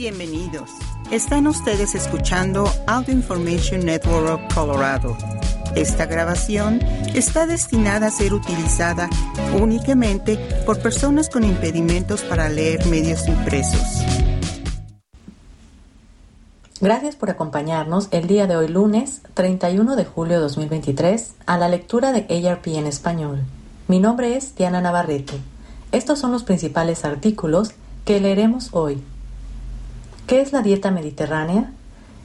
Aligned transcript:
Bienvenidos. 0.00 0.70
Están 1.10 1.46
ustedes 1.46 1.94
escuchando 1.94 2.64
Audio 2.86 3.12
Information 3.12 3.84
Network 3.84 4.54
Colorado. 4.54 5.14
Esta 5.76 6.06
grabación 6.06 6.80
está 7.14 7.44
destinada 7.44 8.06
a 8.06 8.10
ser 8.10 8.32
utilizada 8.32 9.10
únicamente 9.60 10.38
por 10.64 10.80
personas 10.80 11.28
con 11.28 11.44
impedimentos 11.44 12.22
para 12.22 12.48
leer 12.48 12.86
medios 12.86 13.28
impresos. 13.28 13.82
Gracias 16.80 17.14
por 17.14 17.28
acompañarnos 17.28 18.08
el 18.10 18.26
día 18.26 18.46
de 18.46 18.56
hoy 18.56 18.68
lunes 18.68 19.20
31 19.34 19.96
de 19.96 20.06
julio 20.06 20.36
de 20.36 20.40
2023 20.40 21.34
a 21.44 21.58
la 21.58 21.68
lectura 21.68 22.12
de 22.12 22.48
ARP 22.48 22.68
en 22.68 22.86
español. 22.86 23.42
Mi 23.86 24.00
nombre 24.00 24.34
es 24.38 24.54
Diana 24.54 24.80
Navarrete. 24.80 25.34
Estos 25.92 26.18
son 26.18 26.32
los 26.32 26.42
principales 26.42 27.04
artículos 27.04 27.72
que 28.06 28.18
leeremos 28.18 28.70
hoy. 28.72 29.02
¿Qué 30.30 30.40
es 30.40 30.52
la 30.52 30.62
dieta 30.62 30.92
mediterránea? 30.92 31.72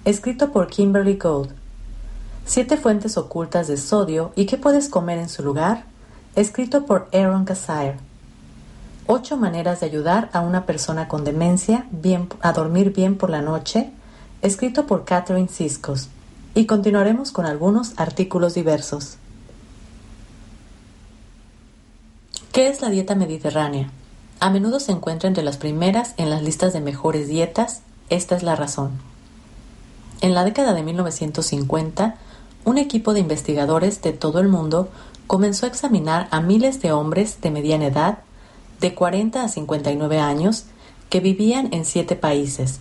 Escrito 0.03 0.52
por 0.52 0.67
Kimberly 0.67 1.16
Gold. 1.16 1.49
Siete 2.45 2.77
fuentes 2.77 3.17
ocultas 3.17 3.67
de 3.67 3.77
sodio 3.77 4.31
y 4.35 4.45
qué 4.45 4.57
puedes 4.57 4.89
comer 4.89 5.17
en 5.17 5.27
su 5.27 5.41
lugar. 5.41 5.85
Escrito 6.35 6.85
por 6.85 7.09
Aaron 7.12 7.45
Kazire. 7.45 7.98
Ocho 9.07 9.38
maneras 9.38 9.79
de 9.79 9.88
ayudar 9.88 10.29
a 10.34 10.41
una 10.41 10.67
persona 10.67 11.07
con 11.07 11.23
demencia 11.23 11.88
a 12.41 12.53
dormir 12.53 12.93
bien 12.93 13.17
por 13.17 13.31
la 13.31 13.41
noche. 13.41 13.89
Escrito 14.43 14.85
por 14.85 15.03
Catherine 15.03 15.48
Ciscos. 15.48 16.09
Y 16.53 16.67
continuaremos 16.67 17.31
con 17.31 17.48
algunos 17.48 17.93
artículos 17.98 18.53
diversos. 18.53 19.17
¿Qué 22.51 22.67
es 22.67 22.81
la 22.81 22.91
dieta 22.91 23.15
mediterránea? 23.15 23.90
A 24.40 24.51
menudo 24.51 24.79
se 24.79 24.91
encuentra 24.91 25.27
entre 25.27 25.43
las 25.43 25.57
primeras 25.57 26.13
en 26.17 26.29
las 26.29 26.43
listas 26.43 26.71
de 26.71 26.81
mejores 26.81 27.27
dietas 27.27 27.81
esta 28.09 28.35
es 28.35 28.43
la 28.43 28.55
razón. 28.55 28.91
En 30.21 30.33
la 30.33 30.43
década 30.43 30.73
de 30.73 30.83
1950, 30.83 32.15
un 32.63 32.77
equipo 32.77 33.13
de 33.13 33.20
investigadores 33.20 34.01
de 34.01 34.13
todo 34.13 34.39
el 34.39 34.47
mundo 34.47 34.89
comenzó 35.27 35.65
a 35.65 35.70
examinar 35.70 36.27
a 36.31 36.41
miles 36.41 36.81
de 36.81 36.91
hombres 36.91 37.41
de 37.41 37.51
mediana 37.51 37.87
edad, 37.87 38.20
de 38.79 38.93
40 38.93 39.43
a 39.43 39.47
59 39.47 40.20
años, 40.20 40.65
que 41.09 41.20
vivían 41.20 41.70
en 41.71 41.85
siete 41.85 42.15
países, 42.15 42.79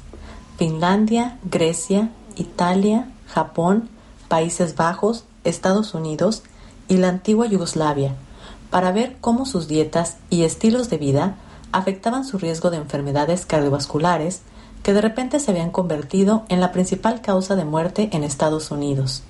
Finlandia, 0.57 1.39
Grecia, 1.45 2.11
Italia, 2.37 3.09
Japón, 3.27 3.89
Países 4.29 4.77
Bajos, 4.77 5.25
Estados 5.45 5.95
Unidos 5.95 6.43
y 6.89 6.97
la 6.97 7.09
antigua 7.09 7.47
Yugoslavia, 7.47 8.15
para 8.71 8.93
ver 8.93 9.17
cómo 9.21 9.47
sus 9.47 9.69
dietas 9.69 10.17
y 10.31 10.45
estilos 10.45 10.91
de 10.91 10.99
vida 10.99 11.37
afectaban 11.73 12.25
su 12.25 12.39
riesgo 12.39 12.71
de 12.71 12.79
enfermedades 12.79 13.47
cardiovasculares, 13.47 14.43
que 14.85 14.93
de 14.93 15.01
repente 15.01 15.41
se 15.41 15.51
habían 15.51 15.71
convertido 15.71 16.45
en 16.51 16.61
la 16.61 16.71
principal 16.71 17.23
causa 17.23 17.57
de 17.57 17.65
muerte 17.65 18.11
en 18.13 18.23
Estados 18.23 18.71
Unidos. 18.71 19.23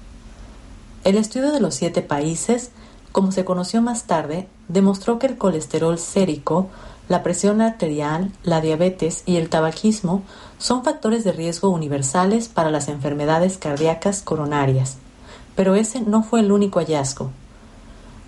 El 1.05 1.17
estudio 1.17 1.53
de 1.53 1.61
los 1.61 1.77
siete 1.77 2.03
países, 2.03 2.73
como 3.13 3.31
se 3.31 3.45
conoció 3.45 3.81
más 3.81 4.03
tarde, 4.05 4.49
demostró 4.67 5.21
que 5.21 5.29
el 5.29 5.39
colesterol 5.39 5.97
sérico, 5.99 6.67
la 7.09 7.23
presión 7.23 7.61
arterial, 7.61 8.33
la 8.43 8.61
diabetes 8.61 9.23
y 9.27 9.37
el 9.37 9.49
tabaquismo 9.49 10.23
son 10.59 10.83
factores 10.83 11.23
de 11.23 11.31
riesgo 11.31 11.69
universales 11.69 12.49
para 12.49 12.73
las 12.73 12.89
enfermedades 12.89 13.57
cardíacas 13.57 14.23
coronarias. 14.23 14.97
Pero 15.55 15.77
ese 15.77 16.01
no 16.01 16.25
fue 16.25 16.41
el 16.41 16.51
único 16.51 16.81
hallazgo. 16.81 17.31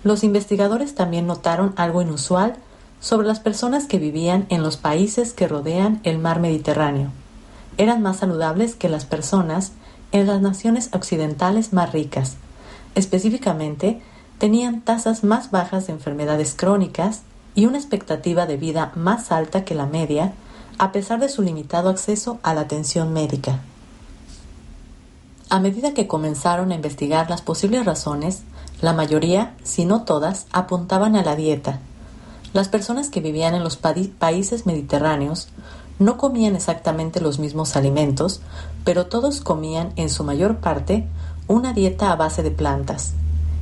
Los 0.05 0.23
investigadores 0.23 0.95
también 0.95 1.27
notaron 1.27 1.73
algo 1.75 2.01
inusual 2.01 2.55
sobre 2.99 3.27
las 3.27 3.39
personas 3.39 3.85
que 3.85 3.99
vivían 3.99 4.45
en 4.49 4.63
los 4.63 4.77
países 4.77 5.33
que 5.33 5.47
rodean 5.47 5.99
el 6.03 6.17
mar 6.17 6.39
Mediterráneo. 6.39 7.11
Eran 7.77 8.01
más 8.01 8.17
saludables 8.17 8.75
que 8.75 8.89
las 8.89 9.05
personas 9.05 9.73
en 10.11 10.27
las 10.27 10.41
naciones 10.41 10.89
occidentales 10.93 11.73
más 11.73 11.91
ricas. 11.91 12.37
Específicamente, 12.95 14.01
tenían 14.39 14.81
tasas 14.81 15.23
más 15.23 15.51
bajas 15.51 15.87
de 15.87 15.93
enfermedades 15.93 16.55
crónicas 16.55 17.21
y 17.55 17.65
una 17.65 17.77
expectativa 17.77 18.45
de 18.45 18.57
vida 18.57 18.91
más 18.95 19.31
alta 19.31 19.65
que 19.65 19.75
la 19.75 19.85
media, 19.85 20.33
a 20.77 20.91
pesar 20.91 21.19
de 21.19 21.29
su 21.29 21.41
limitado 21.41 21.89
acceso 21.89 22.39
a 22.43 22.53
la 22.53 22.61
atención 22.61 23.13
médica. 23.13 23.59
A 25.49 25.59
medida 25.59 25.93
que 25.93 26.07
comenzaron 26.07 26.71
a 26.71 26.75
investigar 26.75 27.29
las 27.29 27.41
posibles 27.41 27.85
razones, 27.85 28.43
la 28.81 28.93
mayoría, 28.93 29.55
si 29.63 29.85
no 29.85 30.03
todas, 30.03 30.45
apuntaban 30.51 31.15
a 31.15 31.23
la 31.23 31.35
dieta, 31.35 31.79
las 32.53 32.69
personas 32.69 33.09
que 33.09 33.21
vivían 33.21 33.55
en 33.55 33.63
los 33.63 33.77
países 33.77 34.65
mediterráneos 34.65 35.49
no 35.99 36.17
comían 36.17 36.55
exactamente 36.55 37.21
los 37.21 37.39
mismos 37.39 37.75
alimentos, 37.75 38.41
pero 38.83 39.07
todos 39.07 39.41
comían 39.41 39.93
en 39.95 40.09
su 40.09 40.23
mayor 40.23 40.57
parte 40.57 41.07
una 41.47 41.73
dieta 41.73 42.11
a 42.11 42.15
base 42.15 42.43
de 42.43 42.51
plantas, 42.51 43.13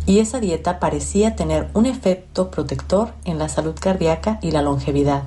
y 0.06 0.20
esa 0.20 0.40
dieta 0.40 0.80
parecía 0.80 1.36
tener 1.36 1.70
un 1.74 1.86
efecto 1.86 2.52
protector 2.52 3.14
en 3.24 3.40
la 3.40 3.50
salud 3.50 3.76
cardíaca 3.80 4.40
y 4.42 4.52
la 4.52 4.62
longevidad. 4.62 5.24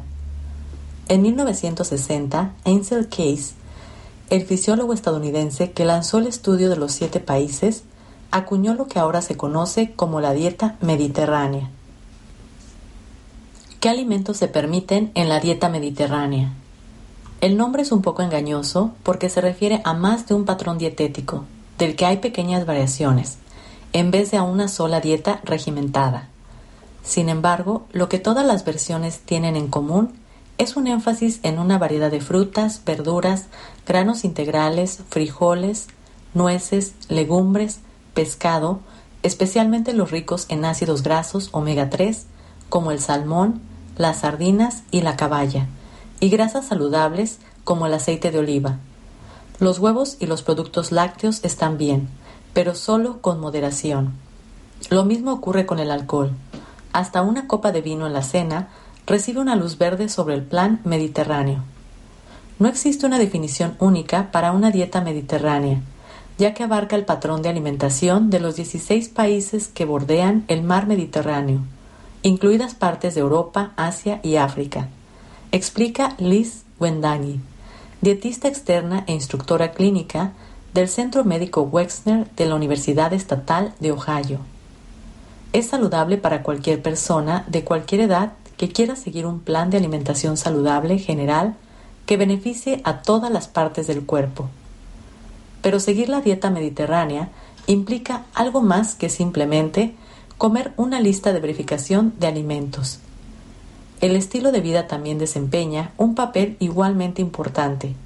En 1.08 1.22
1960, 1.22 2.52
Ansel 2.64 3.08
Case, 3.08 3.54
el 4.30 4.44
fisiólogo 4.44 4.92
estadounidense 4.92 5.72
que 5.72 5.86
lanzó 5.86 6.18
el 6.18 6.26
estudio 6.26 6.68
de 6.68 6.76
los 6.76 6.92
siete 6.92 7.18
países, 7.18 7.84
acuñó 8.30 8.74
lo 8.74 8.86
que 8.86 8.98
ahora 8.98 9.22
se 9.22 9.36
conoce 9.36 9.92
como 9.92 10.20
la 10.20 10.32
dieta 10.34 10.76
mediterránea. 10.82 11.70
¿Qué 13.81 13.89
alimentos 13.89 14.37
se 14.39 14.49
permiten 14.49 15.12
en 15.15 15.28
la 15.28 15.39
dieta 15.39 15.69
mediterránea? 15.69 16.53
El 17.41 17.56
nombre 17.56 17.83
es 17.83 17.93
un 17.93 18.03
poco 18.03 18.22
engañoso 18.22 18.91
porque 19.05 19.28
se 19.28 19.41
refiere 19.41 19.83
a 19.84 19.94
más 19.94 20.27
de 20.27 20.34
un 20.34 20.44
patrón 20.44 20.78
dietético, 20.78 21.44
del 21.78 21.94
que 21.94 22.05
hay 22.05 22.16
pequeñas 22.16 22.66
variaciones, 22.66 23.39
en 23.93 24.11
vez 24.11 24.33
de 24.33 24.37
a 24.37 24.43
una 24.43 24.66
sola 24.66 25.00
dieta 25.00 25.41
regimentada. 25.44 26.28
Sin 27.05 27.28
embargo, 27.28 27.87
lo 27.93 28.09
que 28.09 28.19
todas 28.19 28.44
las 28.44 28.65
versiones 28.65 29.21
tienen 29.21 29.55
en 29.55 29.69
común 29.69 30.12
es 30.59 30.75
un 30.75 30.89
énfasis 30.89 31.39
en 31.45 31.60
una 31.60 31.78
variedad 31.78 32.10
de 32.10 32.21
frutas, 32.21 32.83
verduras, 32.84 33.45
granos 33.87 34.25
integrales, 34.25 35.03
frijoles, 35.09 35.87
nueces, 36.34 36.95
legumbres, 37.09 37.78
pescado, 38.12 38.81
especialmente 39.22 39.93
los 39.93 40.10
ricos 40.10 40.47
en 40.49 40.65
ácidos 40.65 41.05
grasos 41.05 41.50
omega 41.53 41.91
3, 41.91 42.27
como 42.68 42.90
el 42.90 43.00
salmón, 43.00 43.60
las 43.96 44.18
sardinas 44.18 44.82
y 44.90 45.02
la 45.02 45.16
caballa, 45.16 45.66
y 46.20 46.28
grasas 46.28 46.66
saludables 46.66 47.38
como 47.64 47.86
el 47.86 47.94
aceite 47.94 48.30
de 48.30 48.38
oliva. 48.38 48.78
Los 49.58 49.78
huevos 49.78 50.16
y 50.20 50.26
los 50.26 50.42
productos 50.42 50.92
lácteos 50.92 51.40
están 51.44 51.78
bien, 51.78 52.08
pero 52.52 52.74
solo 52.74 53.20
con 53.20 53.40
moderación. 53.40 54.12
Lo 54.90 55.04
mismo 55.04 55.32
ocurre 55.32 55.66
con 55.66 55.80
el 55.80 55.90
alcohol. 55.90 56.30
Hasta 56.92 57.22
una 57.22 57.48
copa 57.48 57.72
de 57.72 57.82
vino 57.82 58.06
en 58.06 58.12
la 58.12 58.22
cena 58.22 58.68
recibe 59.06 59.40
una 59.40 59.56
luz 59.56 59.78
verde 59.78 60.08
sobre 60.08 60.34
el 60.34 60.42
plan 60.42 60.80
mediterráneo. 60.84 61.64
No 62.58 62.68
existe 62.68 63.06
una 63.06 63.18
definición 63.18 63.76
única 63.78 64.30
para 64.30 64.52
una 64.52 64.70
dieta 64.70 65.00
mediterránea, 65.00 65.80
ya 66.38 66.54
que 66.54 66.64
abarca 66.64 66.96
el 66.96 67.04
patrón 67.04 67.42
de 67.42 67.48
alimentación 67.48 68.30
de 68.30 68.40
los 68.40 68.56
16 68.56 69.08
países 69.08 69.68
que 69.68 69.84
bordean 69.84 70.44
el 70.48 70.62
mar 70.62 70.86
Mediterráneo 70.86 71.62
incluidas 72.22 72.74
partes 72.74 73.14
de 73.14 73.20
Europa, 73.20 73.72
Asia 73.76 74.20
y 74.22 74.36
África, 74.36 74.88
explica 75.52 76.14
Liz 76.18 76.64
Wendani, 76.80 77.40
dietista 78.00 78.48
externa 78.48 79.04
e 79.06 79.12
instructora 79.12 79.72
clínica 79.72 80.32
del 80.74 80.88
Centro 80.88 81.24
Médico 81.24 81.62
Wexner 81.62 82.30
de 82.30 82.46
la 82.46 82.54
Universidad 82.54 83.12
Estatal 83.12 83.72
de 83.80 83.92
Ohio. 83.92 84.40
Es 85.52 85.68
saludable 85.68 86.18
para 86.18 86.42
cualquier 86.42 86.82
persona 86.82 87.44
de 87.48 87.64
cualquier 87.64 88.02
edad 88.02 88.32
que 88.56 88.68
quiera 88.70 88.96
seguir 88.96 89.24
un 89.24 89.40
plan 89.40 89.70
de 89.70 89.78
alimentación 89.78 90.36
saludable 90.36 90.98
general 90.98 91.54
que 92.04 92.16
beneficie 92.16 92.80
a 92.84 93.02
todas 93.02 93.30
las 93.30 93.48
partes 93.48 93.86
del 93.86 94.04
cuerpo. 94.04 94.48
Pero 95.62 95.80
seguir 95.80 96.09
la 96.09 96.21
dieta 96.21 96.50
mediterránea 96.50 97.30
implica 97.66 98.24
algo 98.34 98.60
más 98.60 98.94
que 98.94 99.09
simplemente 99.09 99.94
comer 100.38 100.72
una 100.76 101.00
lista 101.00 101.32
de 101.32 101.40
verificación 101.40 102.14
de 102.20 102.28
alimentos. 102.28 103.00
El 104.00 104.14
estilo 104.14 104.52
de 104.52 104.60
vida 104.60 104.86
también 104.86 105.18
desempeña 105.18 105.90
un 105.96 106.14
papel 106.14 106.56
igualmente 106.60 107.20
importante, 107.20 107.96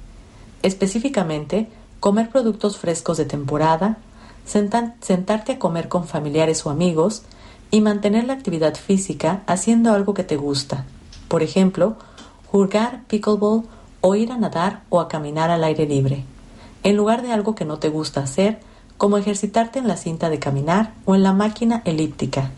específicamente 0.63 1.67
comer 1.99 2.29
productos 2.29 2.79
frescos 2.79 3.17
de 3.17 3.25
temporada, 3.25 3.97
sentarte 4.45 5.51
a 5.51 5.59
comer 5.59 5.87
con 5.87 6.07
familiares 6.07 6.65
o 6.65 6.71
amigos 6.71 7.21
y 7.69 7.81
mantener 7.81 8.23
la 8.23 8.33
actividad 8.33 8.73
física 8.73 9.43
haciendo 9.45 9.93
algo 9.93 10.15
que 10.15 10.23
te 10.23 10.35
gusta, 10.35 10.85
por 11.27 11.43
ejemplo, 11.43 11.97
jugar 12.51 13.03
pickleball 13.07 13.63
o 14.01 14.15
ir 14.15 14.31
a 14.31 14.37
nadar 14.37 14.81
o 14.89 14.99
a 14.99 15.07
caminar 15.07 15.51
al 15.51 15.63
aire 15.63 15.85
libre, 15.85 16.23
en 16.81 16.95
lugar 16.97 17.21
de 17.21 17.31
algo 17.31 17.53
que 17.53 17.65
no 17.65 17.77
te 17.77 17.89
gusta 17.89 18.21
hacer 18.21 18.59
como 19.03 19.17
ejercitarte 19.17 19.79
en 19.79 19.89
la 19.89 19.97
cinta 19.97 20.29
de 20.29 20.39
caminar 20.39 20.93
o 21.03 21.13
en 21.13 21.23
la 21.23 21.33
máquina 21.33 21.81
elíptica. 21.83 22.51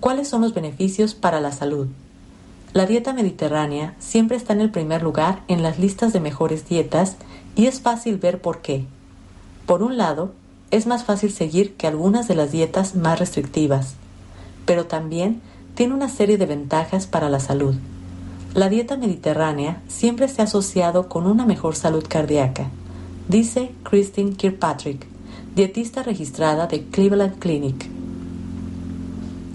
¿Cuáles 0.00 0.28
son 0.28 0.40
los 0.40 0.54
beneficios 0.54 1.12
para 1.14 1.42
la 1.42 1.52
salud? 1.52 1.88
La 2.72 2.86
dieta 2.86 3.12
mediterránea 3.12 3.94
siempre 3.98 4.38
está 4.38 4.54
en 4.54 4.62
el 4.62 4.70
primer 4.70 5.02
lugar 5.02 5.42
en 5.46 5.62
las 5.62 5.78
listas 5.78 6.14
de 6.14 6.20
mejores 6.20 6.66
dietas 6.66 7.16
y 7.54 7.66
es 7.66 7.82
fácil 7.82 8.16
ver 8.16 8.40
por 8.40 8.62
qué. 8.62 8.86
Por 9.66 9.82
un 9.82 9.98
lado, 9.98 10.32
es 10.70 10.86
más 10.86 11.04
fácil 11.04 11.32
seguir 11.32 11.74
que 11.74 11.86
algunas 11.86 12.26
de 12.26 12.34
las 12.34 12.50
dietas 12.50 12.94
más 12.94 13.18
restrictivas, 13.18 13.96
pero 14.64 14.86
también 14.86 15.42
tiene 15.74 15.92
una 15.92 16.08
serie 16.08 16.38
de 16.38 16.46
ventajas 16.46 17.06
para 17.06 17.28
la 17.28 17.40
salud. 17.40 17.74
La 18.54 18.70
dieta 18.70 18.96
mediterránea 18.96 19.82
siempre 19.86 20.28
se 20.28 20.40
ha 20.40 20.46
asociado 20.46 21.10
con 21.10 21.26
una 21.26 21.44
mejor 21.44 21.76
salud 21.76 22.06
cardíaca, 22.08 22.70
dice 23.28 23.74
Christine 23.82 24.34
Kirkpatrick, 24.34 25.06
dietista 25.54 26.02
registrada 26.02 26.66
de 26.66 26.84
Cleveland 26.86 27.38
Clinic. 27.38 27.88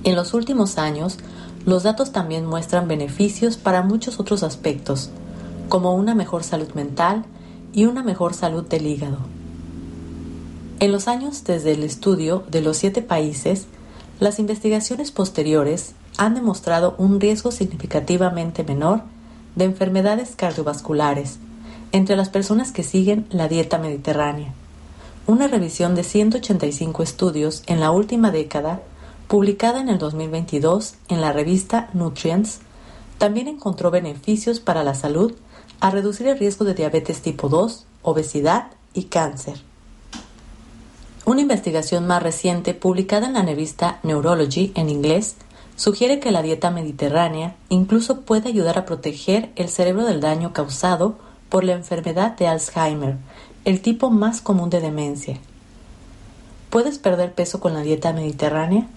En 0.03 0.15
los 0.15 0.33
últimos 0.33 0.77
años, 0.77 1.17
los 1.65 1.83
datos 1.83 2.11
también 2.11 2.45
muestran 2.45 2.87
beneficios 2.87 3.57
para 3.57 3.81
muchos 3.81 4.19
otros 4.19 4.43
aspectos, 4.43 5.09
como 5.69 5.95
una 5.95 6.15
mejor 6.15 6.43
salud 6.43 6.69
mental 6.73 7.25
y 7.73 7.85
una 7.85 8.03
mejor 8.03 8.33
salud 8.33 8.65
del 8.65 8.87
hígado. 8.87 9.17
En 10.79 10.91
los 10.91 11.07
años 11.07 11.43
desde 11.43 11.71
el 11.73 11.83
estudio 11.83 12.43
de 12.49 12.61
los 12.61 12.77
siete 12.77 13.01
países, 13.01 13.65
las 14.19 14.39
investigaciones 14.39 15.11
posteriores 15.11 15.93
han 16.17 16.35
demostrado 16.35 16.95
un 16.97 17.19
riesgo 17.19 17.51
significativamente 17.51 18.63
menor 18.63 19.01
de 19.55 19.65
enfermedades 19.65 20.35
cardiovasculares 20.35 21.39
entre 21.91 22.15
las 22.15 22.29
personas 22.29 22.71
que 22.71 22.83
siguen 22.83 23.27
la 23.29 23.47
dieta 23.47 23.77
mediterránea. 23.77 24.53
Una 25.25 25.47
revisión 25.47 25.95
de 25.95 26.03
185 26.03 27.03
estudios 27.03 27.63
en 27.67 27.79
la 27.79 27.91
última 27.91 28.31
década, 28.31 28.81
publicada 29.27 29.81
en 29.81 29.89
el 29.89 29.97
2022 29.97 30.95
en 31.09 31.21
la 31.21 31.33
revista 31.33 31.89
Nutrients, 31.93 32.59
también 33.17 33.47
encontró 33.47 33.91
beneficios 33.91 34.59
para 34.59 34.83
la 34.83 34.93
salud 34.93 35.33
a 35.79 35.89
reducir 35.91 36.27
el 36.27 36.39
riesgo 36.39 36.65
de 36.65 36.73
diabetes 36.73 37.21
tipo 37.21 37.49
2, 37.49 37.85
obesidad 38.03 38.71
y 38.93 39.05
cáncer. 39.05 39.61
Una 41.25 41.41
investigación 41.41 42.07
más 42.07 42.23
reciente 42.23 42.73
publicada 42.73 43.27
en 43.27 43.33
la 43.33 43.41
revista 43.41 43.99
Neurology 44.03 44.71
en 44.75 44.89
inglés 44.89 45.35
sugiere 45.75 46.19
que 46.19 46.31
la 46.31 46.41
dieta 46.41 46.71
mediterránea 46.71 47.57
incluso 47.69 48.21
puede 48.21 48.47
ayudar 48.47 48.77
a 48.77 48.85
proteger 48.85 49.51
el 49.57 49.67
cerebro 49.67 50.05
del 50.05 50.21
daño 50.21 50.53
causado 50.53 51.17
por 51.49 51.63
la 51.63 51.73
enfermedad 51.73 52.35
de 52.37 52.47
Alzheimer, 52.47 53.17
el 53.65 53.81
tipo 53.81 54.09
más 54.09 54.41
común 54.41 54.69
de 54.69 54.81
demencia. 54.81 55.37
¿Puedes 56.69 56.99
perder 56.99 57.33
peso 57.33 57.59
con 57.59 57.73
la 57.73 57.81
dieta 57.81 58.13
mediterránea? 58.13 58.87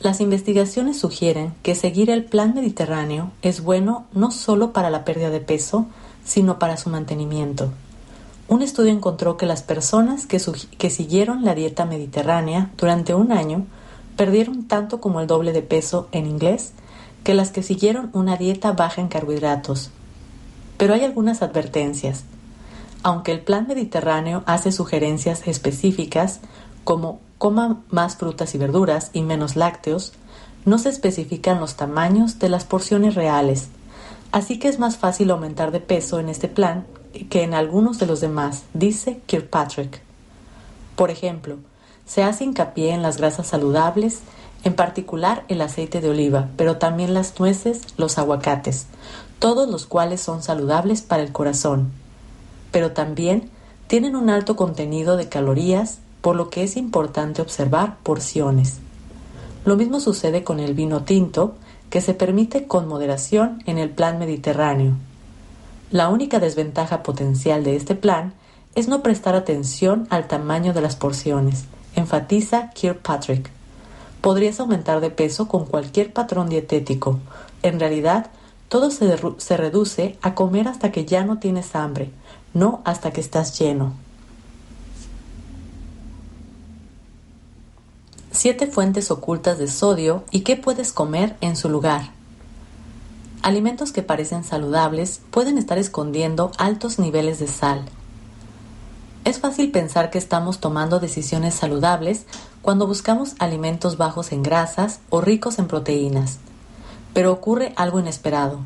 Las 0.00 0.20
investigaciones 0.20 0.98
sugieren 0.98 1.54
que 1.62 1.74
seguir 1.74 2.10
el 2.10 2.24
plan 2.24 2.54
mediterráneo 2.54 3.30
es 3.40 3.62
bueno 3.62 4.04
no 4.12 4.30
solo 4.30 4.72
para 4.72 4.90
la 4.90 5.04
pérdida 5.04 5.30
de 5.30 5.40
peso, 5.40 5.86
sino 6.24 6.58
para 6.58 6.76
su 6.76 6.90
mantenimiento. 6.90 7.70
Un 8.48 8.62
estudio 8.62 8.92
encontró 8.92 9.36
que 9.36 9.46
las 9.46 9.62
personas 9.62 10.26
que, 10.26 10.40
que, 10.78 10.90
siguieron 10.90 11.44
la 11.44 11.54
dieta 11.54 11.84
mediterránea 11.84 12.70
durante 12.76 13.14
un 13.14 13.32
año 13.32 13.66
perdieron 14.16 14.64
tanto 14.68 15.00
como 15.00 15.20
el 15.20 15.26
doble 15.26 15.52
de 15.52 15.62
peso 15.62 16.08
en 16.12 16.26
inglés 16.26 16.72
que 17.24 17.34
las 17.34 17.50
que 17.50 17.62
siguieron 17.62 18.10
una 18.12 18.36
dieta 18.36 18.72
baja 18.72 19.00
en 19.00 19.08
carbohidratos. 19.08 19.90
Pero 20.76 20.94
hay 20.94 21.04
algunas 21.04 21.42
advertencias. 21.42 22.24
Aunque 23.02 23.32
el 23.32 23.40
plan 23.40 23.66
mediterráneo 23.66 24.42
hace 24.46 24.72
sugerencias 24.72 25.46
específicas 25.46 26.40
como 26.84 27.20
coma 27.38 27.82
más 27.90 28.16
frutas 28.16 28.54
y 28.54 28.58
verduras 28.58 29.10
y 29.12 29.22
menos 29.22 29.56
lácteos, 29.56 30.12
no 30.64 30.78
se 30.78 30.88
especifican 30.88 31.60
los 31.60 31.76
tamaños 31.76 32.38
de 32.38 32.48
las 32.48 32.64
porciones 32.64 33.14
reales, 33.14 33.68
así 34.32 34.58
que 34.58 34.68
es 34.68 34.78
más 34.78 34.96
fácil 34.96 35.30
aumentar 35.30 35.70
de 35.70 35.80
peso 35.80 36.18
en 36.18 36.28
este 36.28 36.48
plan 36.48 36.86
que 37.30 37.42
en 37.42 37.54
algunos 37.54 37.98
de 37.98 38.06
los 38.06 38.20
demás, 38.20 38.64
dice 38.74 39.20
Kirkpatrick. 39.26 40.00
Por 40.96 41.10
ejemplo, 41.10 41.56
se 42.04 42.22
hace 42.22 42.44
hincapié 42.44 42.92
en 42.92 43.02
las 43.02 43.16
grasas 43.16 43.46
saludables, 43.46 44.20
en 44.64 44.74
particular 44.74 45.44
el 45.48 45.60
aceite 45.60 46.00
de 46.00 46.10
oliva, 46.10 46.48
pero 46.56 46.76
también 46.78 47.14
las 47.14 47.38
nueces, 47.38 47.82
los 47.96 48.18
aguacates, 48.18 48.86
todos 49.38 49.68
los 49.68 49.86
cuales 49.86 50.20
son 50.20 50.42
saludables 50.42 51.02
para 51.02 51.22
el 51.22 51.32
corazón. 51.32 51.92
Pero 52.72 52.92
también 52.92 53.50
tienen 53.86 54.16
un 54.16 54.30
alto 54.30 54.56
contenido 54.56 55.16
de 55.16 55.28
calorías, 55.28 55.98
por 56.20 56.36
lo 56.36 56.50
que 56.50 56.64
es 56.64 56.76
importante 56.76 57.42
observar 57.42 57.98
porciones. 58.02 58.78
Lo 59.64 59.76
mismo 59.76 60.00
sucede 60.00 60.42
con 60.42 60.60
el 60.60 60.74
vino 60.74 61.02
tinto, 61.04 61.54
que 61.90 62.00
se 62.00 62.14
permite 62.14 62.66
con 62.66 62.88
moderación 62.88 63.62
en 63.66 63.78
el 63.78 63.90
plan 63.90 64.18
mediterráneo. 64.18 64.94
La 65.90 66.08
única 66.08 66.40
desventaja 66.40 67.02
potencial 67.02 67.62
de 67.62 67.76
este 67.76 67.94
plan 67.94 68.34
es 68.74 68.88
no 68.88 69.02
prestar 69.02 69.36
atención 69.36 70.06
al 70.10 70.26
tamaño 70.26 70.72
de 70.72 70.80
las 70.80 70.96
porciones, 70.96 71.64
enfatiza 71.94 72.70
Kirkpatrick. 72.70 73.50
Podrías 74.20 74.58
aumentar 74.58 75.00
de 75.00 75.10
peso 75.10 75.46
con 75.46 75.64
cualquier 75.64 76.12
patrón 76.12 76.48
dietético. 76.48 77.20
En 77.62 77.78
realidad, 77.78 78.30
todo 78.68 78.90
se, 78.90 79.56
reduce 79.56 80.18
a 80.22 80.34
comer 80.34 80.68
hasta 80.68 80.90
que 80.90 81.04
ya 81.04 81.24
no 81.24 81.38
tienes 81.38 81.74
hambre, 81.76 82.10
no 82.52 82.82
hasta 82.84 83.12
que 83.12 83.20
estás 83.20 83.58
lleno. 83.58 83.94
Siete 88.32 88.66
fuentes 88.66 89.10
ocultas 89.10 89.58
de 89.58 89.68
sodio 89.68 90.24
y 90.30 90.40
qué 90.40 90.56
puedes 90.56 90.92
comer 90.92 91.36
en 91.40 91.56
su 91.56 91.68
lugar. 91.68 92.10
Alimentos 93.42 93.92
que 93.92 94.02
parecen 94.02 94.44
saludables 94.44 95.20
pueden 95.30 95.58
estar 95.58 95.78
escondiendo 95.78 96.50
altos 96.58 96.98
niveles 96.98 97.38
de 97.38 97.46
sal. 97.46 97.84
Es 99.24 99.38
fácil 99.38 99.70
pensar 99.70 100.10
que 100.10 100.18
estamos 100.18 100.60
tomando 100.60 101.00
decisiones 101.00 101.54
saludables 101.54 102.26
cuando 102.62 102.86
buscamos 102.86 103.34
alimentos 103.38 103.96
bajos 103.96 104.32
en 104.32 104.42
grasas 104.42 105.00
o 105.08 105.20
ricos 105.20 105.58
en 105.58 105.66
proteínas. 105.66 106.38
Pero 107.16 107.32
ocurre 107.32 107.72
algo 107.76 107.98
inesperado. 107.98 108.60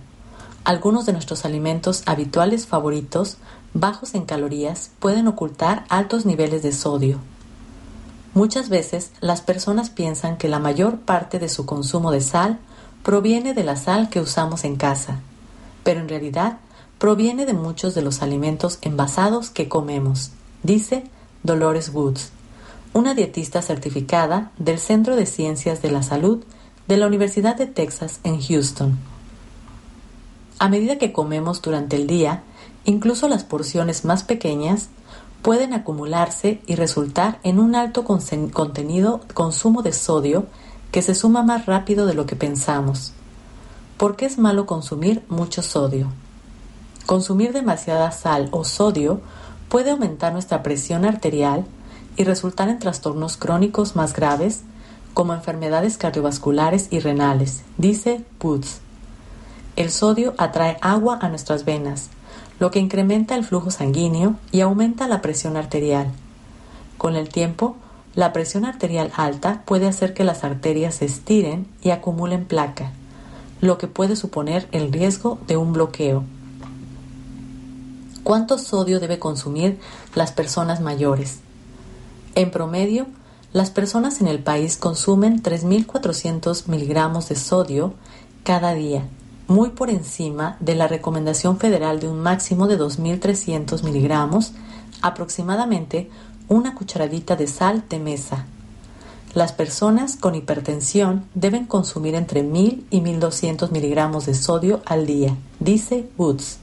Algunos 0.64 1.06
de 1.06 1.12
nuestros 1.12 1.44
alimentos 1.44 2.02
habituales 2.05 2.67
favoritos, 2.67 3.37
bajos 3.75 4.17
en 4.17 4.25
calorías, 4.25 4.91
pueden 4.99 5.29
ocultar 5.29 5.85
altos 5.88 6.26
niveles 6.26 6.64
de 6.64 6.73
sodio. 6.73 7.20
Muchas 8.35 8.69
veces 8.69 9.12
las 9.20 9.41
personas 9.41 9.88
piensan 9.88 10.37
que 10.37 10.49
la 10.49 10.58
mayor 10.58 10.99
parte 10.99 11.38
de 11.38 11.49
su 11.49 11.64
consumo 11.64 12.11
de 12.11 12.23
sal 12.23 12.58
proviene 13.05 13.55
de 13.55 13.62
la 13.62 13.76
sal 13.76 14.08
que 14.11 14.19
usamos 14.19 14.64
en 14.64 14.75
casa, 14.75 15.20
pero 15.85 16.00
en 16.00 16.08
realidad 16.08 16.58
proviene 16.99 17.47
de 17.47 17.55
muchos 17.55 17.94
de 17.94 18.02
los 18.02 18.20
alimentos 18.20 18.81
envasados 18.82 19.50
que 19.50 19.69
comemos, 19.69 20.33
dice 20.64 21.04
Dolores 21.45 21.95
Woods, 21.95 22.33
una 22.95 23.14
dietista 23.14 23.62
certificada 23.62 24.50
del 24.59 24.80
Centro 24.80 25.14
de 25.14 25.26
Ciencias 25.26 25.83
de 25.83 25.92
la 25.92 26.02
Salud 26.02 26.42
de 26.90 26.97
la 26.97 27.06
Universidad 27.06 27.54
de 27.54 27.68
Texas 27.68 28.18
en 28.25 28.42
Houston. 28.42 28.99
A 30.59 30.68
medida 30.68 30.99
que 30.99 31.12
comemos 31.12 31.62
durante 31.62 31.94
el 31.94 32.09
día, 32.09 32.42
incluso 32.85 33.28
las 33.28 33.44
porciones 33.44 34.04
más 34.04 34.25
pequeñas 34.25 34.88
pueden 35.40 35.73
acumularse 35.73 36.61
y 36.66 36.75
resultar 36.75 37.38
en 37.44 37.61
un 37.61 37.76
alto 37.76 38.02
contenido 38.02 39.20
consumo 39.35 39.82
de 39.82 39.92
sodio 39.92 40.47
que 40.90 41.00
se 41.00 41.14
suma 41.14 41.44
más 41.44 41.66
rápido 41.66 42.06
de 42.06 42.14
lo 42.14 42.26
que 42.26 42.35
pensamos. 42.35 43.12
¿Por 43.97 44.16
qué 44.16 44.26
es 44.26 44.37
malo 44.38 44.66
consumir 44.66 45.23
mucho 45.28 45.62
sodio? 45.62 46.09
Consumir 47.06 47.52
demasiada 47.52 48.11
sal 48.11 48.49
o 48.50 48.64
sodio 48.64 49.20
puede 49.68 49.92
aumentar 49.92 50.32
nuestra 50.32 50.64
presión 50.64 51.04
arterial 51.04 51.66
y 52.16 52.25
resultar 52.25 52.68
en 52.68 52.80
trastornos 52.80 53.37
crónicos 53.37 53.94
más 53.94 54.12
graves 54.12 54.62
como 55.14 55.35
enfermedades 55.35 55.97
cardiovasculares 55.97 56.88
y 56.90 57.00
renales, 57.00 57.62
dice 57.79 58.25
Woods. 58.43 58.81
El 59.76 59.90
sodio 59.90 60.35
atrae 60.38 60.76
agua 60.81 61.19
a 61.21 61.29
nuestras 61.29 61.64
venas, 61.64 62.11
lo 62.59 62.71
que 62.71 62.79
incrementa 62.79 63.35
el 63.35 63.45
flujo 63.45 63.71
sanguíneo 63.71 64.35
y 64.52 64.61
aumenta 64.61 65.09
la 65.09 65.23
presión 65.23 65.57
arterial. 65.57 66.11
Con 66.99 67.17
el 67.17 67.29
tiempo, 67.29 67.76
la 68.14 68.33
presión 68.33 68.64
arterial 68.64 69.12
alta 69.17 69.62
puede 69.64 69.87
hacer 69.87 70.14
que 70.14 70.25
las 70.25 70.45
arterias 70.45 70.97
se 70.97 71.07
estiren 71.07 71.67
y 71.83 71.90
acumulen 71.90 72.45
placa, 72.45 72.93
lo 73.61 73.79
que 73.79 73.87
puede 73.87 74.17
suponer 74.17 74.69
el 74.73 74.93
riesgo 74.93 75.38
de 75.47 75.57
un 75.57 75.73
bloqueo. 75.73 76.25
¿Cuánto 78.23 78.59
sodio 78.59 79.00
debe 79.00 79.19
consumir 79.19 79.79
las 80.14 80.33
personas 80.33 80.81
mayores? 80.81 81.40
En 82.35 82.50
promedio, 82.50 83.07
las 83.52 83.71
personas 83.71 84.21
en 84.21 84.28
el 84.28 84.38
país 84.38 84.76
consumen 84.76 85.42
3.400 85.42 86.69
miligramos 86.69 87.28
de 87.28 87.35
sodio 87.35 87.95
cada 88.45 88.75
día, 88.75 89.09
muy 89.49 89.71
por 89.71 89.90
encima 89.90 90.57
de 90.61 90.76
la 90.76 90.87
recomendación 90.87 91.59
federal 91.59 91.99
de 91.99 92.09
un 92.09 92.21
máximo 92.21 92.69
de 92.69 92.78
2.300 92.78 93.83
miligramos, 93.83 94.52
aproximadamente 95.02 96.11
una 96.49 96.76
cucharadita 96.76 97.35
de 97.35 97.49
sal 97.49 97.85
de 97.88 97.99
mesa. 97.99 98.47
Las 99.35 99.52
personas 99.52 100.16
con 100.16 100.37
hipertensión 100.37 101.25
deben 101.35 101.66
consumir 101.66 102.14
entre 102.14 102.45
1000 102.45 102.87
y 102.90 103.00
1200 103.00 103.73
miligramos 103.73 104.26
de 104.26 104.35
sodio 104.35 104.80
al 104.87 105.07
día, 105.07 105.37
dice 105.59 106.09
Woods. 106.16 106.59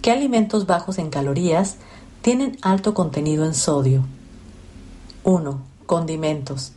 ¿Qué 0.00 0.12
alimentos 0.12 0.66
bajos 0.66 0.98
en 0.98 1.10
calorías 1.10 1.76
tienen 2.22 2.56
alto 2.62 2.94
contenido 2.94 3.44
en 3.44 3.54
sodio? 3.54 4.04
1. 5.28 5.60
Condimentos. 5.84 6.72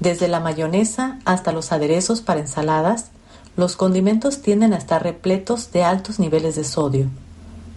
Desde 0.00 0.26
la 0.26 0.40
mayonesa 0.40 1.18
hasta 1.26 1.52
los 1.52 1.70
aderezos 1.70 2.22
para 2.22 2.40
ensaladas, 2.40 3.10
los 3.58 3.76
condimentos 3.76 4.40
tienden 4.40 4.72
a 4.72 4.78
estar 4.78 5.02
repletos 5.02 5.70
de 5.70 5.84
altos 5.84 6.18
niveles 6.18 6.56
de 6.56 6.64
sodio. 6.64 7.10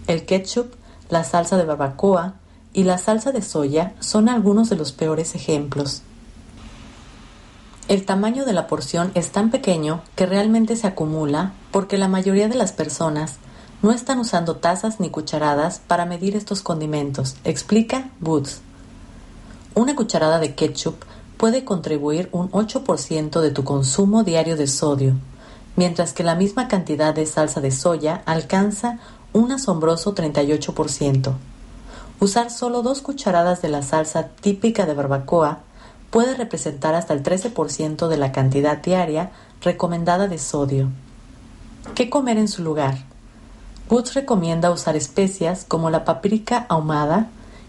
El 0.06 0.24
ketchup, 0.24 0.72
la 1.10 1.24
salsa 1.24 1.58
de 1.58 1.64
barbacoa 1.64 2.36
y 2.72 2.84
la 2.84 2.96
salsa 2.96 3.32
de 3.32 3.42
soya 3.42 3.92
son 4.00 4.30
algunos 4.30 4.70
de 4.70 4.76
los 4.76 4.92
peores 4.92 5.34
ejemplos. 5.34 6.00
El 7.86 8.06
tamaño 8.06 8.46
de 8.46 8.54
la 8.54 8.66
porción 8.66 9.10
es 9.14 9.30
tan 9.30 9.50
pequeño 9.50 10.00
que 10.16 10.24
realmente 10.24 10.76
se 10.76 10.86
acumula 10.86 11.52
porque 11.70 11.98
la 11.98 12.08
mayoría 12.08 12.48
de 12.48 12.54
las 12.54 12.72
personas 12.72 13.36
no 13.82 13.92
están 13.92 14.20
usando 14.20 14.56
tazas 14.56 15.00
ni 15.00 15.10
cucharadas 15.10 15.82
para 15.86 16.06
medir 16.06 16.34
estos 16.34 16.62
condimentos, 16.62 17.36
explica 17.44 18.08
Woods. 18.22 18.62
Una 19.78 19.94
cucharada 19.94 20.40
de 20.40 20.56
ketchup 20.56 21.04
puede 21.36 21.64
contribuir 21.64 22.28
un 22.32 22.50
8% 22.50 23.40
de 23.40 23.52
tu 23.52 23.62
consumo 23.62 24.24
diario 24.24 24.56
de 24.56 24.66
sodio, 24.66 25.14
mientras 25.76 26.12
que 26.12 26.24
la 26.24 26.34
misma 26.34 26.66
cantidad 26.66 27.14
de 27.14 27.24
salsa 27.26 27.60
de 27.60 27.70
soya 27.70 28.22
alcanza 28.26 28.98
un 29.32 29.52
asombroso 29.52 30.16
38%. 30.16 31.32
Usar 32.18 32.50
solo 32.50 32.82
dos 32.82 33.02
cucharadas 33.02 33.62
de 33.62 33.68
la 33.68 33.82
salsa 33.82 34.26
típica 34.26 34.84
de 34.84 34.94
barbacoa 34.94 35.60
puede 36.10 36.34
representar 36.34 36.96
hasta 36.96 37.14
el 37.14 37.22
13% 37.22 38.08
de 38.08 38.16
la 38.16 38.32
cantidad 38.32 38.78
diaria 38.78 39.30
recomendada 39.62 40.26
de 40.26 40.38
sodio. 40.38 40.88
¿Qué 41.94 42.10
comer 42.10 42.36
en 42.36 42.48
su 42.48 42.64
lugar? 42.64 42.98
Woods 43.88 44.14
recomienda 44.14 44.72
usar 44.72 44.96
especias 44.96 45.64
como 45.68 45.88
la 45.88 46.04
paprika 46.04 46.66
ahumada 46.68 47.28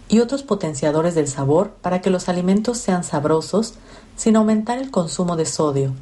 y 0.09 0.19
otros 0.19 0.43
potenciadores 0.43 1.15
del 1.15 1.27
sabor 1.27 1.71
para 1.81 2.01
que 2.01 2.09
los 2.09 2.27
alimentos 2.27 2.79
sean 2.79 3.03
sabrosos 3.03 3.75
sin 4.17 4.35
aumentar 4.35 4.79
el 4.79 4.91
consumo 4.91 5.37
de 5.37 5.45
sodio. 5.45 5.93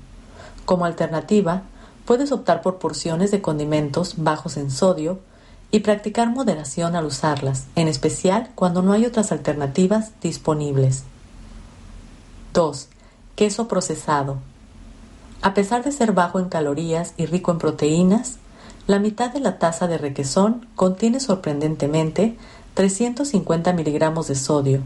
Como 0.65 0.85
alternativa, 0.85 1.63
puedes 2.05 2.31
optar 2.31 2.61
por 2.61 2.79
porciones 2.79 3.31
de 3.31 3.41
condimentos 3.41 4.15
bajos 4.17 4.57
en 4.57 4.71
sodio 4.71 5.19
y 5.71 5.81
practicar 5.81 6.29
moderación 6.29 6.95
al 6.95 7.05
usarlas, 7.05 7.65
en 7.75 7.89
especial 7.89 8.49
cuando 8.55 8.81
no 8.81 8.93
hay 8.93 9.05
otras 9.05 9.33
alternativas 9.33 10.13
disponibles. 10.21 11.03
2. 12.53 12.87
Queso 13.35 13.67
procesado. 13.67 14.37
A 15.41 15.53
pesar 15.53 15.83
de 15.83 15.91
ser 15.91 16.13
bajo 16.13 16.39
en 16.39 16.49
calorías 16.49 17.13
y 17.17 17.25
rico 17.25 17.51
en 17.51 17.59
proteínas, 17.59 18.37
la 18.87 18.99
mitad 18.99 19.31
de 19.33 19.41
la 19.41 19.59
taza 19.59 19.87
de 19.87 19.97
requesón 19.97 20.65
contiene 20.75 21.19
sorprendentemente 21.19 22.37
350 22.77 23.74
miligramos 23.74 24.27
de 24.27 24.36
sodio, 24.36 24.84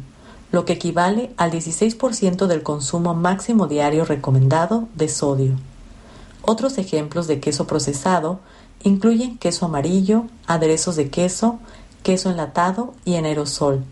lo 0.53 0.63
que 0.63 0.71
equivale 0.71 1.33
al 1.35 1.51
16% 1.51 2.47
del 2.47 2.63
consumo 2.63 3.13
máximo 3.15 3.67
diario 3.67 4.05
recomendado 4.05 4.87
de 4.95 5.09
sodio. 5.09 5.55
Otros 6.41 6.77
ejemplos 6.77 7.27
de 7.27 7.41
queso 7.41 7.67
procesado 7.67 8.39
incluyen 8.81 9.37
queso 9.37 9.65
amarillo, 9.65 10.23
aderezos 10.47 10.95
de 10.95 11.09
queso, 11.09 11.59
queso 12.01 12.29
enlatado 12.29 12.93
y 13.03 13.15
en 13.15 13.25
aerosol. 13.25 13.83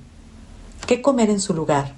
¿Qué 0.87 1.01
comer 1.01 1.29
en 1.29 1.41
su 1.41 1.53
lugar? 1.53 1.93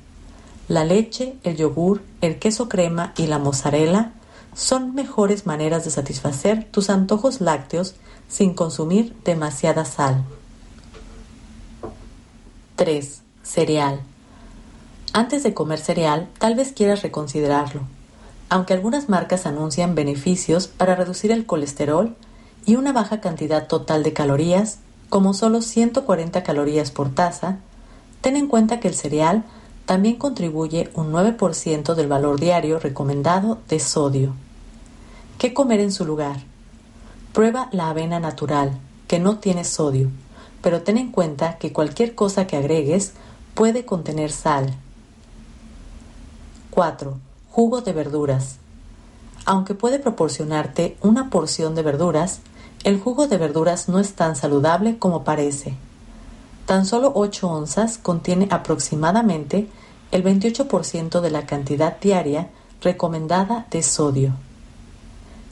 La 0.67 0.84
leche, 0.84 1.36
el 1.43 1.55
yogur, 1.55 2.01
el 2.22 2.39
queso 2.39 2.67
crema 2.67 3.13
y 3.15 3.27
la 3.27 3.38
mozzarella 3.38 4.13
son 4.55 4.96
mejores 4.96 5.46
maneras 5.46 5.86
de 5.86 5.91
satisfacer 5.91 6.67
tus 6.72 6.89
antojos 6.89 7.41
lácteos 7.41 7.93
sin 8.27 8.55
consumir 8.55 9.15
demasiada 9.24 9.86
sal. 9.86 10.25
3. 12.81 13.21
Cereal. 13.43 14.01
Antes 15.13 15.43
de 15.43 15.53
comer 15.53 15.77
cereal, 15.77 16.27
tal 16.39 16.55
vez 16.55 16.71
quieras 16.71 17.03
reconsiderarlo. 17.03 17.81
Aunque 18.50 18.73
algunas 18.73 19.07
marcas 19.07 19.45
anuncian 19.45 19.93
beneficios 19.93 20.65
para 20.65 20.95
reducir 20.95 21.29
el 21.29 21.45
colesterol 21.45 22.15
y 22.65 22.77
una 22.77 22.91
baja 22.91 23.21
cantidad 23.21 23.67
total 23.67 24.01
de 24.01 24.13
calorías, 24.13 24.79
como 25.09 25.35
solo 25.35 25.61
140 25.61 26.41
calorías 26.41 26.89
por 26.89 27.13
taza, 27.13 27.59
ten 28.21 28.35
en 28.35 28.47
cuenta 28.47 28.79
que 28.79 28.88
el 28.88 28.95
cereal 28.95 29.43
también 29.85 30.15
contribuye 30.15 30.89
un 30.95 31.11
9% 31.11 31.93
del 31.93 32.07
valor 32.07 32.39
diario 32.39 32.79
recomendado 32.79 33.59
de 33.69 33.79
sodio. 33.79 34.33
¿Qué 35.38 35.53
comer 35.53 35.81
en 35.81 35.91
su 35.91 36.03
lugar? 36.03 36.38
Prueba 37.31 37.69
la 37.73 37.91
avena 37.91 38.19
natural, 38.19 38.79
que 39.07 39.19
no 39.19 39.38
tiene 39.38 39.65
sodio 39.65 40.09
pero 40.62 40.84
ten 40.84 40.98
en 40.98 41.12
cuenta 41.12 41.58
que 41.58 41.74
cualquier 41.74 42.15
cosa 42.15 42.48
que 42.48 42.58
agregues 42.58 43.13
puede 43.53 43.86
contener 43.86 44.32
sal. 44.32 44.74
4. 46.70 47.18
Jugo 47.50 47.82
de 47.82 47.94
verduras. 47.94 48.58
Aunque 49.46 49.74
puede 49.74 50.00
proporcionarte 50.00 50.98
una 51.01 51.30
porción 51.30 51.75
de 51.75 51.82
verduras, 51.82 52.39
el 52.84 53.00
jugo 53.00 53.27
de 53.27 53.38
verduras 53.38 53.89
no 53.89 54.00
es 54.00 54.13
tan 54.13 54.36
saludable 54.36 54.98
como 54.98 55.24
parece. 55.24 55.75
Tan 56.65 56.86
solo 56.86 57.12
8 57.15 57.48
onzas 57.48 57.98
contiene 57.98 58.48
aproximadamente 58.51 59.68
el 60.12 60.24
28% 60.24 61.22
de 61.22 61.32
la 61.32 61.46
cantidad 61.46 62.00
diaria 62.00 62.50
recomendada 62.82 63.68
de 63.72 63.84
sodio. 63.84 64.34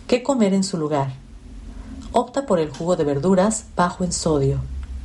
¿Qué 0.08 0.24
comer 0.24 0.54
en 0.54 0.64
su 0.64 0.78
lugar? 0.78 1.14
Opta 2.12 2.46
por 2.46 2.60
el 2.60 2.72
jugo 2.72 2.96
de 2.96 3.04
verduras 3.04 3.66
bajo 3.76 4.04
en 4.04 4.12
sodio 4.12 4.60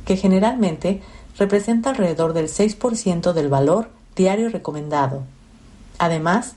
que 0.05 0.17
generalmente 0.17 1.01
representa 1.37 1.89
alrededor 1.89 2.33
del 2.33 2.47
6% 2.47 3.33
del 3.33 3.49
valor 3.49 3.89
diario 4.15 4.49
recomendado. 4.49 5.23
Además, 5.97 6.53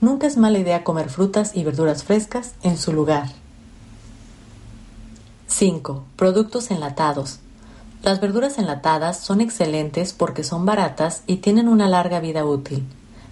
nunca 0.00 0.26
es 0.26 0.36
mala 0.36 0.58
idea 0.58 0.84
comer 0.84 1.10
frutas 1.10 1.54
y 1.54 1.64
verduras 1.64 2.04
frescas 2.04 2.54
en 2.62 2.78
su 2.78 2.92
lugar. 2.92 3.28
5. 5.48 6.04
Productos 6.16 6.70
enlatados. 6.70 7.40
Las 8.02 8.20
verduras 8.20 8.58
enlatadas 8.58 9.20
son 9.20 9.40
excelentes 9.40 10.12
porque 10.12 10.42
son 10.42 10.64
baratas 10.66 11.22
y 11.26 11.36
tienen 11.36 11.68
una 11.68 11.88
larga 11.88 12.20
vida 12.20 12.44
útil, 12.44 12.84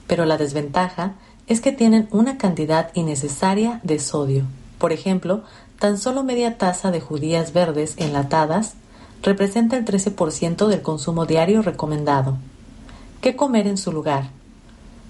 pero 0.06 0.26
la 0.26 0.36
desventaja 0.36 1.14
es 1.48 1.60
que 1.60 1.72
tienen 1.72 2.08
una 2.12 2.38
cantidad 2.38 2.90
innecesaria 2.94 3.80
de 3.82 3.98
sodio. 3.98 4.44
Por 4.78 4.92
ejemplo, 4.92 5.42
tan 5.80 5.98
solo 5.98 6.22
media 6.22 6.58
taza 6.58 6.92
de 6.92 7.00
judías 7.00 7.52
verdes 7.52 7.94
enlatadas 7.96 8.74
representa 9.22 9.76
el 9.76 9.84
13% 9.84 10.66
del 10.66 10.82
consumo 10.82 11.26
diario 11.26 11.62
recomendado. 11.62 12.38
¿Qué 13.20 13.36
comer 13.36 13.66
en 13.66 13.76
su 13.76 13.92
lugar? 13.92 14.30